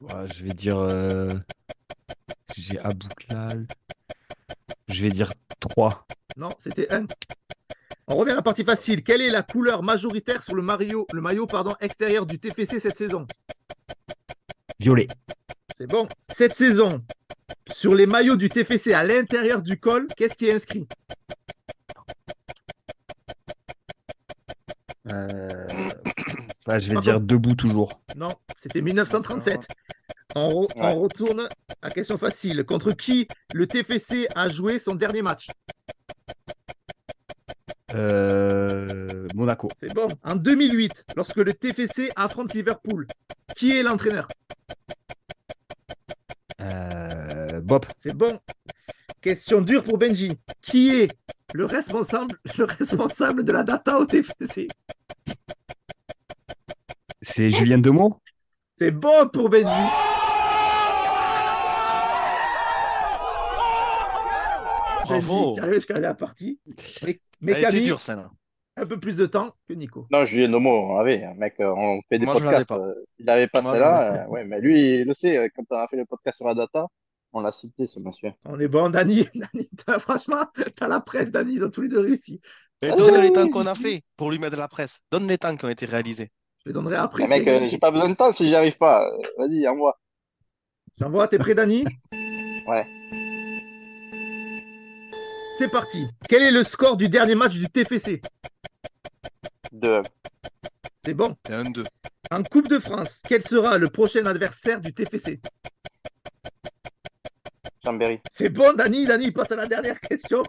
[0.00, 0.78] Ouais, Je vais dire.
[0.78, 1.28] euh,
[2.56, 3.66] J'ai Abouklal.
[4.88, 6.06] Je vais dire 3.
[6.36, 7.06] Non, c'était un.
[8.08, 9.02] On revient à la partie facile.
[9.02, 12.98] Quelle est la couleur majoritaire sur le maillot, le maillot pardon, extérieur du TFC cette
[12.98, 13.26] saison?
[14.82, 15.06] Violet.
[15.76, 16.08] C'est bon.
[16.34, 17.02] Cette saison,
[17.72, 20.88] sur les maillots du TFC à l'intérieur du col, qu'est-ce qui est inscrit?
[25.12, 25.48] Euh,
[26.66, 28.00] ouais, je vais dire debout toujours.
[28.16, 28.28] Non,
[28.58, 29.66] c'était 1937.
[30.34, 30.94] On, re- on Ouais.
[30.94, 31.48] retourne
[31.80, 32.64] à question facile.
[32.64, 35.46] Contre qui le TFC a joué son dernier match?
[37.94, 39.68] Euh, Monaco.
[39.78, 40.08] C'est bon.
[40.24, 43.06] En 2008, lorsque le TFC affronte Liverpool,
[43.54, 44.26] qui est l'entraîneur?
[46.62, 47.86] Euh, Bob.
[47.98, 48.38] C'est bon.
[49.20, 50.32] Question dure pour Benji.
[50.60, 51.08] Qui est
[51.54, 54.68] le responsable, le responsable de la data au TFC
[57.20, 58.20] C'est Julien Demeaux
[58.78, 59.64] C'est bon pour Benji.
[65.08, 65.54] Benji Bravo.
[65.54, 66.58] qui arrive jusqu'à la partie.
[67.02, 68.30] Mais, mais Camille, dure, celle-là.
[68.76, 70.06] Un peu plus de temps que Nico.
[70.10, 72.68] Non, Julien Nomo, on l'avait, mec, euh, on fait des Moi, je l'avais podcasts.
[72.68, 72.78] pas.
[72.78, 75.86] euh, S'il n'avait pas celle-là, euh, ouais, mais lui, il le sait, quand on a
[75.88, 76.86] fait le podcast sur la data,
[77.34, 78.32] on l'a cité, ce monsieur.
[78.44, 79.26] On est bon, Dani.
[79.34, 80.44] Dani, t'as- franchement,
[80.76, 81.54] t'as la presse, Dani.
[81.54, 82.40] Ils ont tous les deux réussi.
[82.84, 83.22] Ah donne oui.
[83.22, 84.98] les temps qu'on a fait pour lui mettre de la presse.
[85.10, 86.30] Donne les temps qui ont été réalisés.
[86.64, 87.24] Je les donnerai après.
[87.28, 89.08] Mais mec, euh, j'ai pas besoin de temps si j'y arrive pas.
[89.38, 89.98] Vas-y, envoie.
[90.98, 91.84] J'envoie, t'es prêt, Dani?
[92.66, 92.86] Ouais.
[95.58, 96.06] C'est parti.
[96.28, 98.20] Quel est le score du dernier match du TFC
[99.72, 100.02] Deux.
[101.04, 101.34] C'est bon.
[101.46, 101.82] C'est un 2.
[102.30, 105.40] En Coupe de France, quel sera le prochain adversaire du TFC
[107.84, 108.20] Chambéry.
[108.32, 109.04] C'est bon, Dani.
[109.06, 110.42] Dani il passe à la dernière question.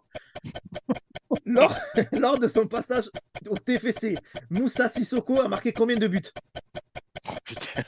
[1.45, 1.75] Lors,
[2.11, 3.09] lors de son passage
[3.49, 4.13] au TFC,
[4.51, 6.21] Moussa Sissoko a marqué combien de buts?
[7.27, 7.81] Oh, putain.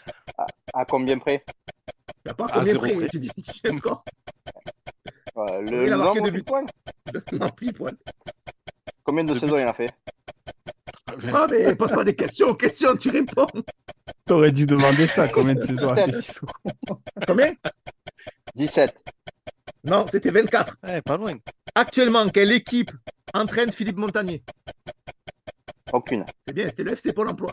[0.73, 1.45] À combien près?
[1.47, 3.05] Il n'y a pas Ah, combien près, près.
[3.07, 4.03] tu dis, tu score.
[5.37, 6.43] Euh, le il a marqué de buts.
[6.43, 6.65] points?
[7.13, 7.95] Le- Non, poil.
[9.03, 9.61] Combien de Deux saisons buts.
[9.61, 9.89] il a fait?
[11.33, 12.53] Ah, mais pose pas des questions.
[12.55, 13.47] Questions, tu réponds.
[14.25, 16.53] T'aurais dû demander ça, combien de saisons a fait Sissoko
[17.27, 17.51] Combien?
[18.55, 18.95] 17.
[19.85, 20.77] Non, c'était 24.
[20.89, 21.33] Eh, pas loin.
[21.75, 22.91] Actuellement, quelle équipe
[23.33, 24.43] entraîne Philippe Montagnier?
[25.93, 26.25] Aucune.
[26.47, 27.51] C'est bien, c'était le FC Pôle emploi.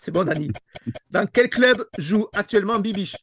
[0.00, 0.50] C'est bon, Dani.
[1.10, 3.16] Dans quel club joue actuellement Bibiche?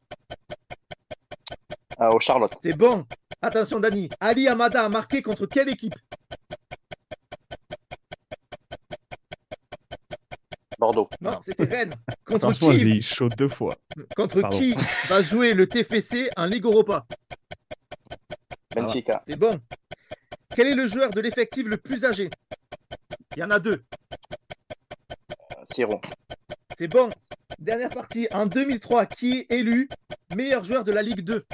[1.99, 2.53] Euh, au Charlotte.
[2.63, 3.05] C'est bon.
[3.41, 4.09] Attention, Dani.
[4.19, 5.95] Ali Amada a marqué contre quelle équipe?
[10.79, 11.09] Bordeaux.
[11.19, 11.93] Non, c'était Rennes.
[12.25, 13.75] Contre j'ai qui, eu chaud deux fois.
[14.15, 14.57] contre Pardon.
[14.57, 14.73] qui
[15.09, 17.05] va jouer le TFC en Ligue Europa?
[18.73, 19.21] Benfica.
[19.27, 19.51] C'est bon.
[20.55, 22.29] Quel est le joueur de l'effectif le plus âgé?
[23.35, 23.83] Il y en a deux.
[25.31, 25.99] Euh, Siro.
[26.77, 27.09] C'est bon.
[27.59, 28.27] Dernière partie.
[28.33, 29.89] En 2003, qui est élu
[30.35, 31.45] meilleur joueur de la Ligue 2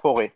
[0.00, 0.32] Forêt.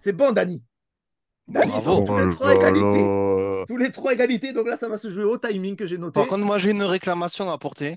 [0.00, 0.62] C'est bon, Dani.
[1.48, 1.96] Dani, Bravo.
[1.96, 3.02] donc, tous les Oh trois là égalités.
[3.02, 3.64] là.
[3.68, 4.52] Tous les trois égalités.
[4.52, 6.14] Donc là, ça va se jouer au timing que j'ai noté.
[6.14, 7.96] Par contre, moi, j'ai une réclamation à apporter.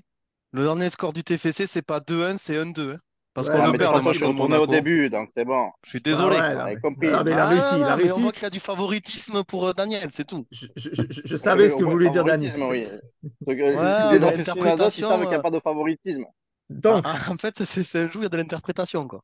[0.52, 2.92] Le dernier score du TFC, c'est pas 2-1, c'est 1-2.
[2.94, 2.98] hein.
[3.32, 5.68] Parce Ouais, qu'on le perd match je suis retourné au début, donc c'est bon.
[5.82, 6.36] Je suis désolé.
[6.38, 7.08] Ah ouais, mais- compris.
[7.12, 8.12] Ah, mais il a Ah, réussi, il a mais réussi.
[8.16, 10.46] On voit qu'il y a du favoritisme pour euh, Daniel, c'est tout.
[10.52, 12.48] Je, je- je- je savais ce que Oui, voulait dire Dani.
[12.48, 13.00] favoritisme, Oui.
[13.40, 16.24] Donc, Ouais, les aficionados, ils l'interprétation, savent qu'il n'y a euh, pas de favoritisme.
[16.70, 19.20] Donc, Ah, en fait, c'est c'est un jeu, il y a de l'interprétation, quoi.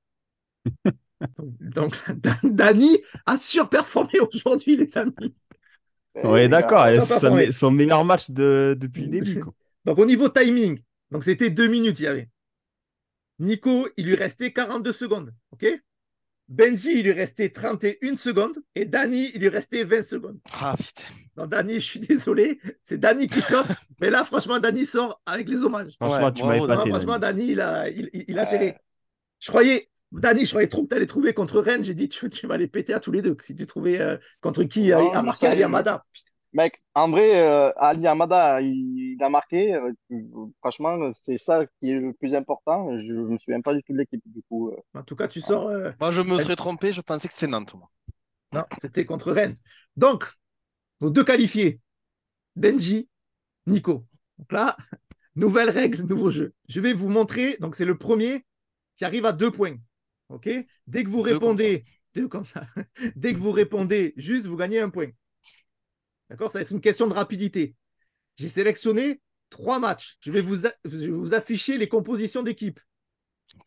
[1.61, 1.95] donc
[2.43, 5.13] Dani a surperformé aujourd'hui, les amis.
[6.17, 6.81] Eh, gars, d'accord.
[6.81, 9.41] Attends, c'est son, meilleur match de, depuis le début.
[9.41, 9.55] quoi.
[9.85, 12.29] Donc, au niveau timing, donc c'était deux minutes, il y avait.
[13.39, 15.33] Nico, il lui restait 42 secondes.
[15.53, 15.67] OK?
[16.49, 18.59] Benji, il lui restait 31 secondes.
[18.75, 20.39] Et Dani, il lui restait 20 secondes.
[20.53, 21.05] Ah, putain.
[21.37, 22.61] Non, Dani, je suis désolé.
[22.83, 23.65] C'est Dani qui sort.
[24.01, 25.95] Mais là, franchement, Dani sort avec les hommages.
[25.95, 26.91] Franchement, Ouais, tu m'as épaté.
[26.91, 27.53] franchement, Dani.
[27.53, 28.77] Il a, il, il- il a géré.
[29.39, 31.85] Je croyais, Dani, je croyais trop que tu allais trouver contre Rennes.
[31.85, 33.37] J'ai dit, tu, tu vas les péter à tous les deux.
[33.43, 36.05] Si tu trouvais euh, contre qui Non, a marqué Ali Amada.
[36.53, 39.75] Mec, en vrai, euh, Ali Amada, il, il a marqué.
[39.75, 39.93] euh,
[40.59, 42.99] franchement, c'est ça qui est le plus important.
[42.99, 44.71] Je me souviens pas du tout de l'équipe, du coup.
[44.71, 44.77] euh.
[44.95, 45.69] En tout cas, tu sors.
[45.69, 47.89] euh, Moi, je me serais trompé, je pensais que c'est Nantes, moi.
[48.53, 49.57] Non, c'était contre Rennes.
[49.97, 50.25] Donc,
[51.01, 51.81] nos deux qualifiés,
[52.57, 53.09] Benji,
[53.67, 54.07] Nico.
[54.39, 54.77] Donc là,
[55.37, 56.53] nouvelle règle, nouveau jeu.
[56.69, 57.57] Je vais vous montrer.
[57.61, 58.45] Donc, c'est le premier
[58.97, 59.77] qui arrive à deux points.
[60.31, 60.49] OK?
[60.87, 62.63] Dès que vous Deux répondez, deux comme ça.
[63.17, 65.09] Dès que vous répondez juste, vous gagnez un point.
[66.29, 66.53] D'accord?
[66.53, 67.75] Ça va être une question de rapidité.
[68.37, 69.21] J'ai sélectionné
[69.51, 70.17] trois matchs.
[70.21, 72.81] Je vais vous, a- je vais vous afficher les compositions d'équipe.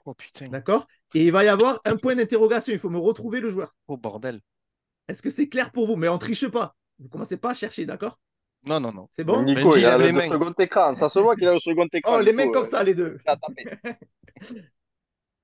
[0.05, 0.87] Oh putain, D'accord?
[1.13, 2.71] Et il va y avoir un point d'interrogation.
[2.73, 3.75] Il faut me retrouver le joueur.
[3.87, 4.39] oh bordel.
[5.09, 5.97] Est-ce que c'est clair pour vous?
[5.97, 6.75] Mais on triche pas.
[6.99, 8.17] Vous commencez pas à chercher, d'accord?
[8.65, 9.09] Non, non, non.
[9.11, 9.43] C'est bon?
[9.43, 10.29] Nico, Benji, il a lève le, les le mains.
[10.29, 10.95] second écran.
[10.95, 12.13] Ça se voit qu'il a le second écran.
[12.15, 13.17] Oh, les mains comme euh, ça, les deux.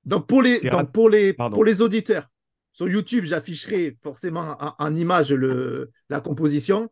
[0.09, 1.53] Donc pour les, donc, pour les, Pardon.
[1.55, 2.27] pour les auditeurs,
[2.73, 6.91] sur YouTube, j'afficherai forcément en, en image le, la composition.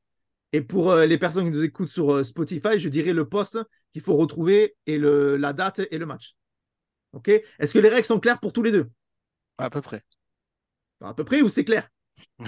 [0.54, 3.60] Et pour euh, les personnes qui nous écoutent sur euh, Spotify, je dirai le poste
[3.92, 6.36] qu'il faut retrouver et le, la date et le match.
[7.14, 7.28] OK?
[7.30, 8.90] Est-ce que les règles sont claires pour tous les deux?
[9.58, 10.04] À peu près.
[11.02, 11.90] À peu près ou c'est clair?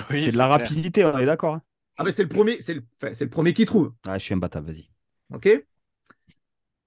[0.09, 0.49] Oui, C'est de la clair.
[0.49, 1.55] rapidité, on est d'accord.
[1.55, 1.61] hein
[1.97, 3.93] Ah ben c'est le premier, c'est le, enfin, c'est le premier qui trouve.
[4.07, 4.89] Ah, je suis imbattable, vas-y.
[5.33, 5.65] OK?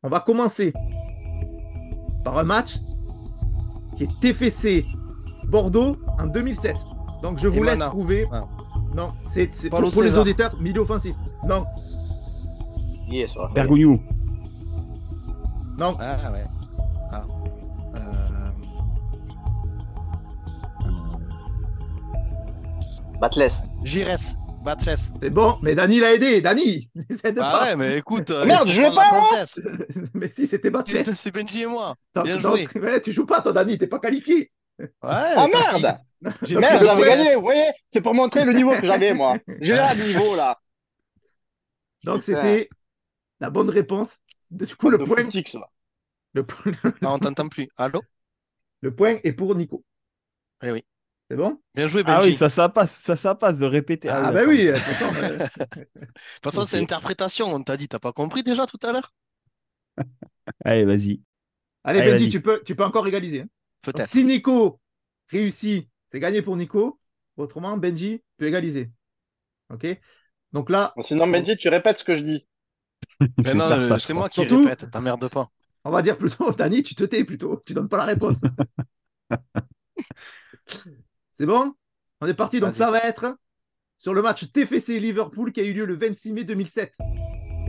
[0.03, 0.73] On va commencer
[2.25, 2.75] par un match
[3.97, 4.87] qui est TFC
[5.49, 6.77] Bordeaux en 2007.
[7.23, 7.87] Donc je vous Et laisse Mana.
[7.91, 8.27] trouver.
[8.33, 8.45] Ah.
[8.95, 11.15] Non, c'est pour, pour les auditeurs, milieu offensif.
[11.47, 11.65] Non,
[13.09, 13.31] Yes,
[15.79, 16.45] non, Ah ouais.
[17.11, 17.25] Ah.
[17.95, 18.51] Euh,
[23.21, 23.63] Batless.
[23.83, 24.19] Jires,
[24.63, 24.99] Batres.
[25.21, 26.41] c'est bon, mais Dani l'a aidé.
[26.41, 27.65] Dani, n'essaie de Ah pas.
[27.65, 28.31] ouais, mais écoute.
[28.31, 29.61] euh, Merde, je vais pas, moi princesse.
[30.15, 31.15] mais si, c'était Batless.
[31.15, 31.95] C'est Benji et moi.
[32.15, 32.81] Donc- bien donc, joué.
[32.81, 34.51] ouais, tu joues pas, toi, Dani, t'es pas qualifié.
[34.79, 35.99] Ouais, Ah merde
[36.43, 37.17] j'ai Donc, c'est Merde, le la j'avais point.
[37.17, 39.37] gagné, vous voyez C'est pour montrer le niveau que j'avais, moi.
[39.61, 40.59] J'ai là le niveau, là.
[42.05, 42.41] Donc Putain.
[42.43, 42.69] c'était
[43.41, 44.17] la bonne réponse.
[44.51, 45.69] Du coup, le De point, footix, là.
[46.35, 47.69] le, point- Non, on t'entend plus.
[47.77, 48.03] Allô?
[48.81, 49.85] Le point est pour Nico.
[50.63, 50.85] Eh oui.
[51.33, 51.59] C'est bon?
[51.75, 52.19] Bien joué, Benji.
[52.19, 54.11] Ah oui, ça, ça passe, ça, ça passe de répéter.
[54.11, 55.11] Ah, ben oui, de toute façon.
[55.15, 57.55] De toute façon, c'est interprétation.
[57.55, 59.15] On t'a dit, t'as pas compris déjà tout à l'heure?
[60.67, 61.23] Allez, vas-y.
[61.85, 63.41] Allez, Allez, Benji, tu peux, tu peux encore égaliser.
[63.41, 63.47] hein.
[63.81, 64.11] Peut-être.
[64.11, 64.79] si Nico
[65.29, 67.01] réussit, c'est gagné pour Nico.
[67.39, 68.91] Autrement, Benji peut égaliser.
[69.73, 69.87] OK
[70.53, 72.47] Donc là, Sinon, Benji, tu répètes ce que je dis.
[73.39, 74.91] Mais non, euh, c'est moi qui Surtout- répète.
[74.91, 75.49] T'emmerdes pas.
[75.85, 77.59] on va dire plutôt, Dani, tu te tais plutôt.
[77.65, 78.43] Tu donnes pas la réponse.
[81.33, 81.73] C'est bon?
[82.21, 82.61] On est parti.
[82.61, 83.37] Donc ça va être
[83.99, 86.93] sur le match TFC Liverpool qui a eu lieu le 26 mai 2007.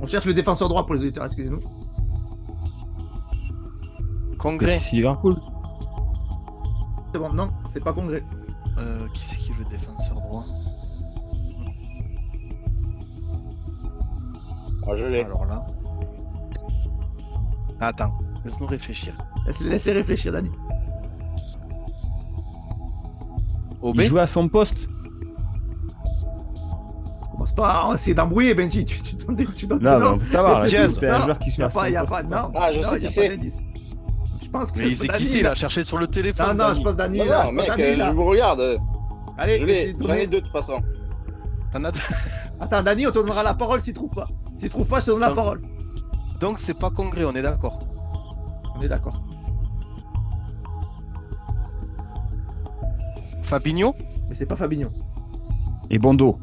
[0.01, 1.59] On cherche le défenseur droit pour les auditeurs, excusez-nous.
[4.39, 4.80] Congrès.
[4.80, 5.36] C'est Liverpool.
[7.14, 8.24] C'est bon, non, c'est pas congrès.
[8.80, 10.43] Euh, qui c'est qui joue défenseur droit?
[14.88, 15.22] Ah, je l'ai.
[15.24, 15.66] Alors là.
[17.80, 19.14] Attends, laisse-nous réfléchir.
[19.45, 20.49] Laisse- Laissez réfléchir, Dani.
[23.84, 24.88] OB Il joue à son poste.
[27.31, 28.86] Commence pas à essayer d'embrouiller, Benji.
[28.86, 30.65] Tu, tu donnes des- tu donnes Non, mais ça va.
[30.67, 32.11] C'était un non, joueur qui joue à son pas, y a poste.
[32.11, 32.51] pas, non.
[32.55, 33.39] Ah, je non, sais qui c'est.
[34.43, 36.45] Je pense que Mais c'est qui c'est là- Il a cherché sur le téléphone.
[36.47, 36.79] Non, non, Dani.
[36.79, 38.09] je pense Dani Non, non, mec, euh, là.
[38.09, 38.77] je vous regarde.
[39.38, 39.91] Allez, Je l'ai.
[39.93, 40.79] J'en donner- ai deux, de toute façon.
[41.71, 41.99] T'en as deux.
[42.59, 44.27] Attends, Dani, on te donnera la parole s'il trouve pas.
[44.59, 45.36] S'il trouve pas, je te donne la Non.
[45.36, 45.61] parole.
[46.39, 47.79] Donc c'est pas Congrès, on est d'accord.
[48.77, 49.23] On est d'accord.
[53.44, 53.96] Fabinho
[54.30, 54.89] Mais c'est pas Fabinho.
[55.89, 56.39] Et Bondo.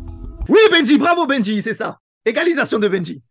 [0.49, 1.99] Oui, Benji, bravo Benji, c'est ça.
[2.25, 3.23] Égalisation de Benji.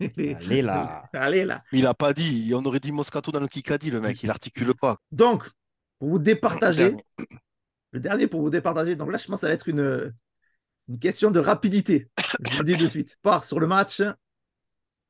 [0.00, 1.04] Allez là.
[1.12, 1.62] Allez là.
[1.72, 2.52] Il a pas dit.
[2.54, 4.22] On aurait dit Moscato dans le Kikadi, le mec.
[4.22, 4.96] Il articule pas.
[5.12, 5.48] Donc,
[5.98, 7.02] pour vous départager, Dernier.
[7.92, 10.12] le dernier pour vous départager, donc là, je pense que ça va être une,
[10.88, 12.08] une question de rapidité.
[12.44, 13.16] Je vous le dis de suite.
[13.22, 14.02] Part sur le match.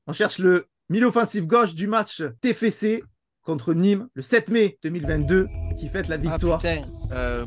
[0.06, 3.02] On cherche le milieu offensif gauche du match TFC
[3.42, 5.48] contre Nîmes le 7 mai 2022
[5.78, 6.82] qui fête la Ah victoire putain.
[7.12, 7.44] euh,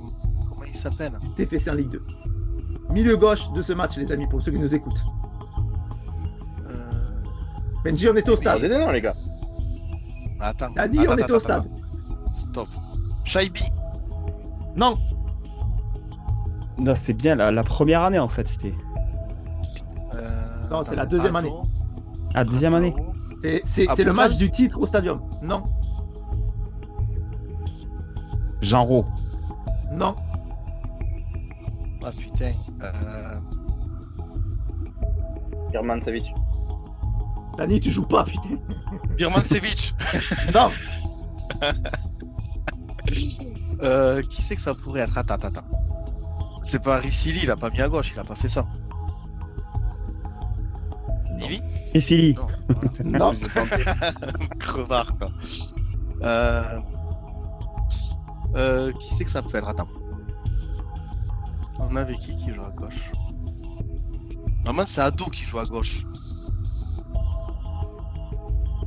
[0.80, 2.04] s'appelle TFC en Ligue 2.
[2.90, 5.04] Milieu gauche de ce match, les amis, pour ceux qui nous écoutent.
[6.68, 6.74] Euh,
[7.84, 8.62] Benji, on était au stade.
[8.62, 9.16] des noms, les gars.
[10.40, 10.70] Attends.
[10.76, 11.70] Dani, attends, on attends, au attends, stade.
[12.34, 12.68] Stop.
[13.24, 13.64] Shaibi.
[14.76, 14.96] Non,
[16.78, 18.48] Non, c'était bien la, la première année en fait.
[18.48, 18.74] C'était.
[20.16, 21.48] Euh, Non, c'est la deuxième Ato.
[21.48, 21.56] année.
[22.34, 22.94] Ah, deuxième année.
[23.44, 23.60] Ato.
[23.66, 25.22] c'est Ah, le match du titre au stadium.
[25.42, 25.64] Non,
[28.62, 29.06] Jean Rau.
[29.92, 30.16] non,
[32.10, 32.54] Ah putain.
[32.82, 33.40] Euh,
[35.72, 36.34] German Savic.
[37.58, 38.58] Dani, tu joues pas, putain.
[39.16, 39.94] Birmancevic.
[40.54, 40.72] Non,
[43.82, 45.18] Euh, qui c'est que ça pourrait être?
[45.18, 45.68] Attends, attends, attends.
[46.64, 48.66] C'est pas Ricili, il a pas mis à gauche, il a pas fait ça.
[51.38, 51.62] Nivi
[51.96, 52.36] Silly.
[53.06, 53.34] Non.
[53.54, 54.12] voilà.
[54.60, 55.32] Crevard, quoi.
[56.24, 56.80] Euh...
[58.56, 59.70] Euh, qui c'est que ça peut être?
[59.70, 59.88] Attends.
[61.80, 63.12] On avait qui qui joue à gauche
[64.66, 66.06] Normalement, c'est Ado qui joue à gauche.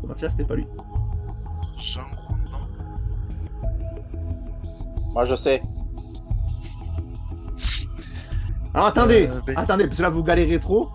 [0.06, 0.66] Mathias, c'était pas lui.
[1.78, 2.66] Jean Rondon.
[5.12, 5.62] Moi, je sais.
[8.74, 10.88] Alors attendez, Euh, ben- attendez, parce que là vous galérez trop.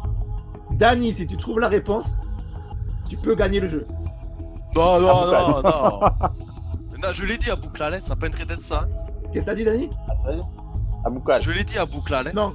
[0.72, 2.16] Dani, si tu trouves la réponse,
[3.10, 3.88] Tu peux gagner le jeu.
[4.76, 5.42] Non, non, Aboukal.
[5.44, 6.00] non, non.
[7.02, 8.82] Non, je l'ai dit à Bouclalais, ça peut être d'être ça.
[8.84, 8.88] hein.
[9.32, 9.90] Qu'est-ce que t'as dit, Dani?
[11.06, 11.42] Aboukal.
[11.42, 12.34] Je l'ai dit à Bouclalais.
[12.34, 12.54] Non.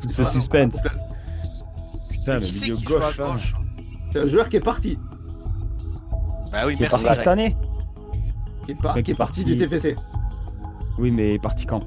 [0.00, 0.76] Tout ce Ah, non, suspense.
[2.10, 3.16] Putain, le milieu gauche.
[3.16, 3.54] gauche
[4.12, 4.98] C'est un joueur qui est parti.
[6.52, 7.04] Bah oui, Qui est merci.
[7.04, 7.56] parti cette année
[8.64, 9.58] Qui est, par- qui est parti du.
[9.58, 9.96] TFC.
[10.98, 11.82] Oui, mais il est parti quand?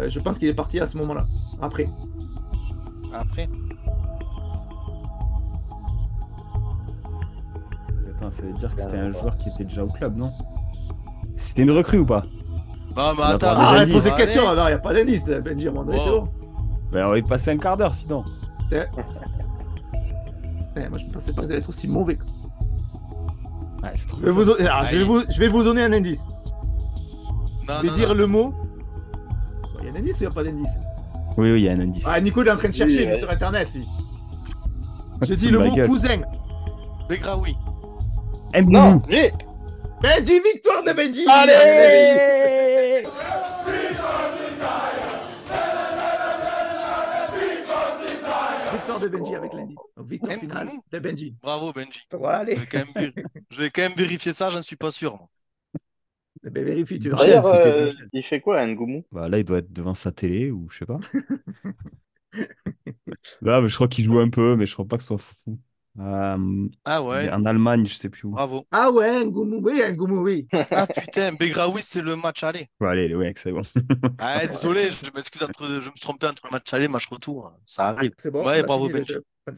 [0.00, 1.24] Euh, je pense qu'il est parti à ce moment-là.
[1.60, 1.88] Après.
[3.12, 3.48] Après?
[8.16, 10.32] Attends, ça veut dire que c'était un joueur qui était déjà au club, non?
[11.36, 12.24] C'était une recrue ou pas?
[12.98, 13.46] Non, mais On a attends.
[13.48, 14.42] arrête de poser question.
[14.54, 15.66] Non, il n'y a pas d'indice, Benji.
[15.68, 16.28] À un moment donné, c'est bon.
[16.92, 18.24] Ben, on va y passer un quart d'heure sinon.
[18.72, 18.82] Eh,
[20.88, 22.16] moi, je ne pensais pas que vous allez être aussi mauvais.
[22.16, 22.26] quoi.
[23.82, 25.22] Ouais, c'est trop Je vais, vous don- ah, je, vais vous...
[25.28, 26.28] je vais vous donner un indice.
[27.68, 28.14] Non, je vais non, dire non.
[28.14, 28.54] le mot.
[29.80, 30.70] Il y a un indice ou il n'y a pas d'indice?
[31.36, 32.04] Oui, oui, il y a un indice.
[32.06, 33.18] Ah, Nico, il est en train de chercher Oui, lui, ouais.
[33.20, 33.68] sur Internet.
[33.74, 33.86] lui.
[35.22, 35.88] Je dis le ma mot gueule.
[35.88, 36.16] cousin.
[37.08, 37.56] Begraoui.
[38.66, 39.32] Non, j'ai.
[40.02, 43.04] Benji, victoire de Benji Allez
[48.72, 49.78] Victoire de Benji avec l'indice.
[50.04, 51.34] Victoire finale de Benji.
[51.42, 52.00] Bravo, Benji.
[52.24, 52.56] Allez.
[52.56, 55.26] Je vais quand même, vér- je vais quand même vérifier ça, j'en suis pas sûr.
[56.46, 57.08] Eh ben, vérifie, tu.
[57.10, 60.68] D'ailleurs, euh, il fait quoi, Ngoumou Bah là, il doit être devant sa télé ou
[60.70, 61.00] je sais pas.
[63.40, 65.18] Là, mais je crois qu'il joue un peu, mais je crois pas que ce soit
[65.18, 65.58] fou.
[66.00, 68.30] Euh, Ah ouais, en Allemagne, je sais plus où.
[68.30, 68.66] bravo.
[68.70, 70.46] Ah ouais, Ngoumou, oui, Ngoumou, oui.
[70.70, 72.68] Ah putain, Begraoui, c'est le match aller.
[72.80, 73.62] Ouais, allez, ouais, c'est bon.
[74.18, 76.92] Ah, désolé, je m'excuse, entre, je me suis trompé entre le match aller et le
[76.92, 77.52] match retour.
[77.66, 78.12] Ça arrive.
[78.18, 78.44] C'est bon.
[78.46, 79.14] Ouais, a bravo, Benji.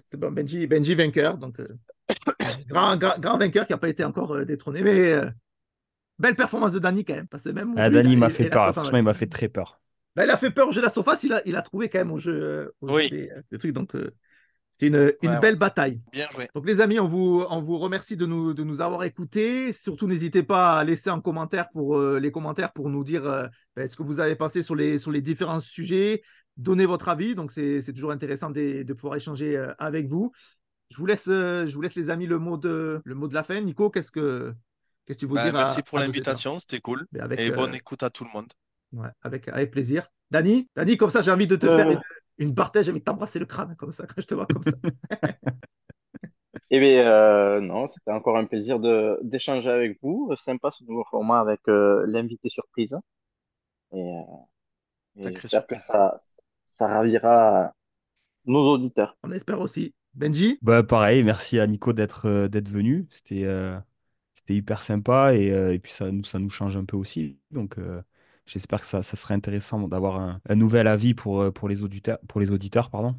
[0.09, 1.37] C'est bon, Benji, Benji vainqueur.
[1.37, 1.67] Donc, euh,
[2.69, 4.83] grand, grand, grand vainqueur qui n'a pas été encore euh, détrôné.
[4.83, 5.31] Mais euh,
[6.19, 7.27] belle performance de Dani quand même.
[7.29, 8.73] Parce que même Ah, Dani il a- m'a fait il peur.
[8.73, 9.81] Franchement, il m'a fait très peur.
[10.17, 11.23] Ben, il a fait peur au jeu de la surface.
[11.25, 13.11] Il a, il a trouvé quand même au jeu, euh, au jeu Oui.
[13.11, 13.73] des, euh, des trucs.
[13.73, 13.95] Donc,
[14.81, 16.01] c'était une, une Ouais, belle bataille.
[16.13, 16.49] Bien joué.
[16.55, 19.73] Donc les amis, on vous, on vous remercie de nous, de nous avoir écoutés.
[19.73, 23.47] Surtout, n'hésitez pas à laisser un commentaire pour euh, les commentaires pour nous dire euh,
[23.77, 26.23] ben, ce que vous avez pensé sur les, sur les différents sujets.
[26.57, 27.35] Donnez votre avis.
[27.35, 30.33] Donc c'est c'est toujours intéressant de, de pouvoir échanger euh, avec vous.
[30.91, 33.35] Je vous laisse, euh, je vous laisse les amis le mot de, le mot de
[33.35, 33.61] la fin.
[33.61, 34.53] Nico, qu'est-ce que
[35.07, 37.07] qu'est-ce que tu veux Bah, dire à- merci pour à l'invitation, c'était cool.
[37.21, 38.49] avec, Et euh, bonne écoute à tout le monde.
[38.93, 40.07] ouais, avec, avec plaisir.
[40.31, 41.77] Dani, Dani, comme ça, j'ai envie de te Euh.
[41.77, 42.01] faire
[42.41, 42.87] une, barthèse.
[42.87, 44.73] J'ai envie de t'embrasser le crâne comme ça quand je te vois comme ça.
[46.73, 50.33] Eh bien, euh, non, c'était encore un plaisir de d'échanger avec vous.
[50.37, 52.97] Sympa ce nouveau format avec euh, l'invité surprise.
[53.93, 56.21] Et, euh, et j'espère que ça,
[56.65, 57.75] ça ravira
[58.47, 59.17] nos auditeurs.
[59.25, 59.95] On espère aussi.
[60.15, 63.07] Benji, Bah, pareil, merci à Nico d'être euh, d'être venu.
[63.11, 63.79] C'était euh,
[64.35, 67.39] c'était hyper sympa et, euh, et puis ça nous, ça nous change un peu aussi.
[67.51, 68.03] Donc, euh,
[68.53, 71.83] j'espère que ça, ça serait intéressant d'avoir un, un nouvel avis pour, euh, pour les
[71.83, 73.15] auditeurs, pour les auditeurs, pardon.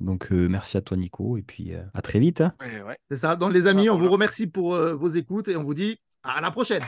[0.00, 2.40] Donc, euh, merci à toi, Nico, et puis euh, à très vite.
[2.40, 2.52] hein.
[2.60, 2.96] Ouais.
[3.10, 3.36] c'est ça.
[3.36, 6.40] Donc les amis, on vous remercie pour euh, vos écoutes et on vous dit à
[6.40, 6.82] la prochaine.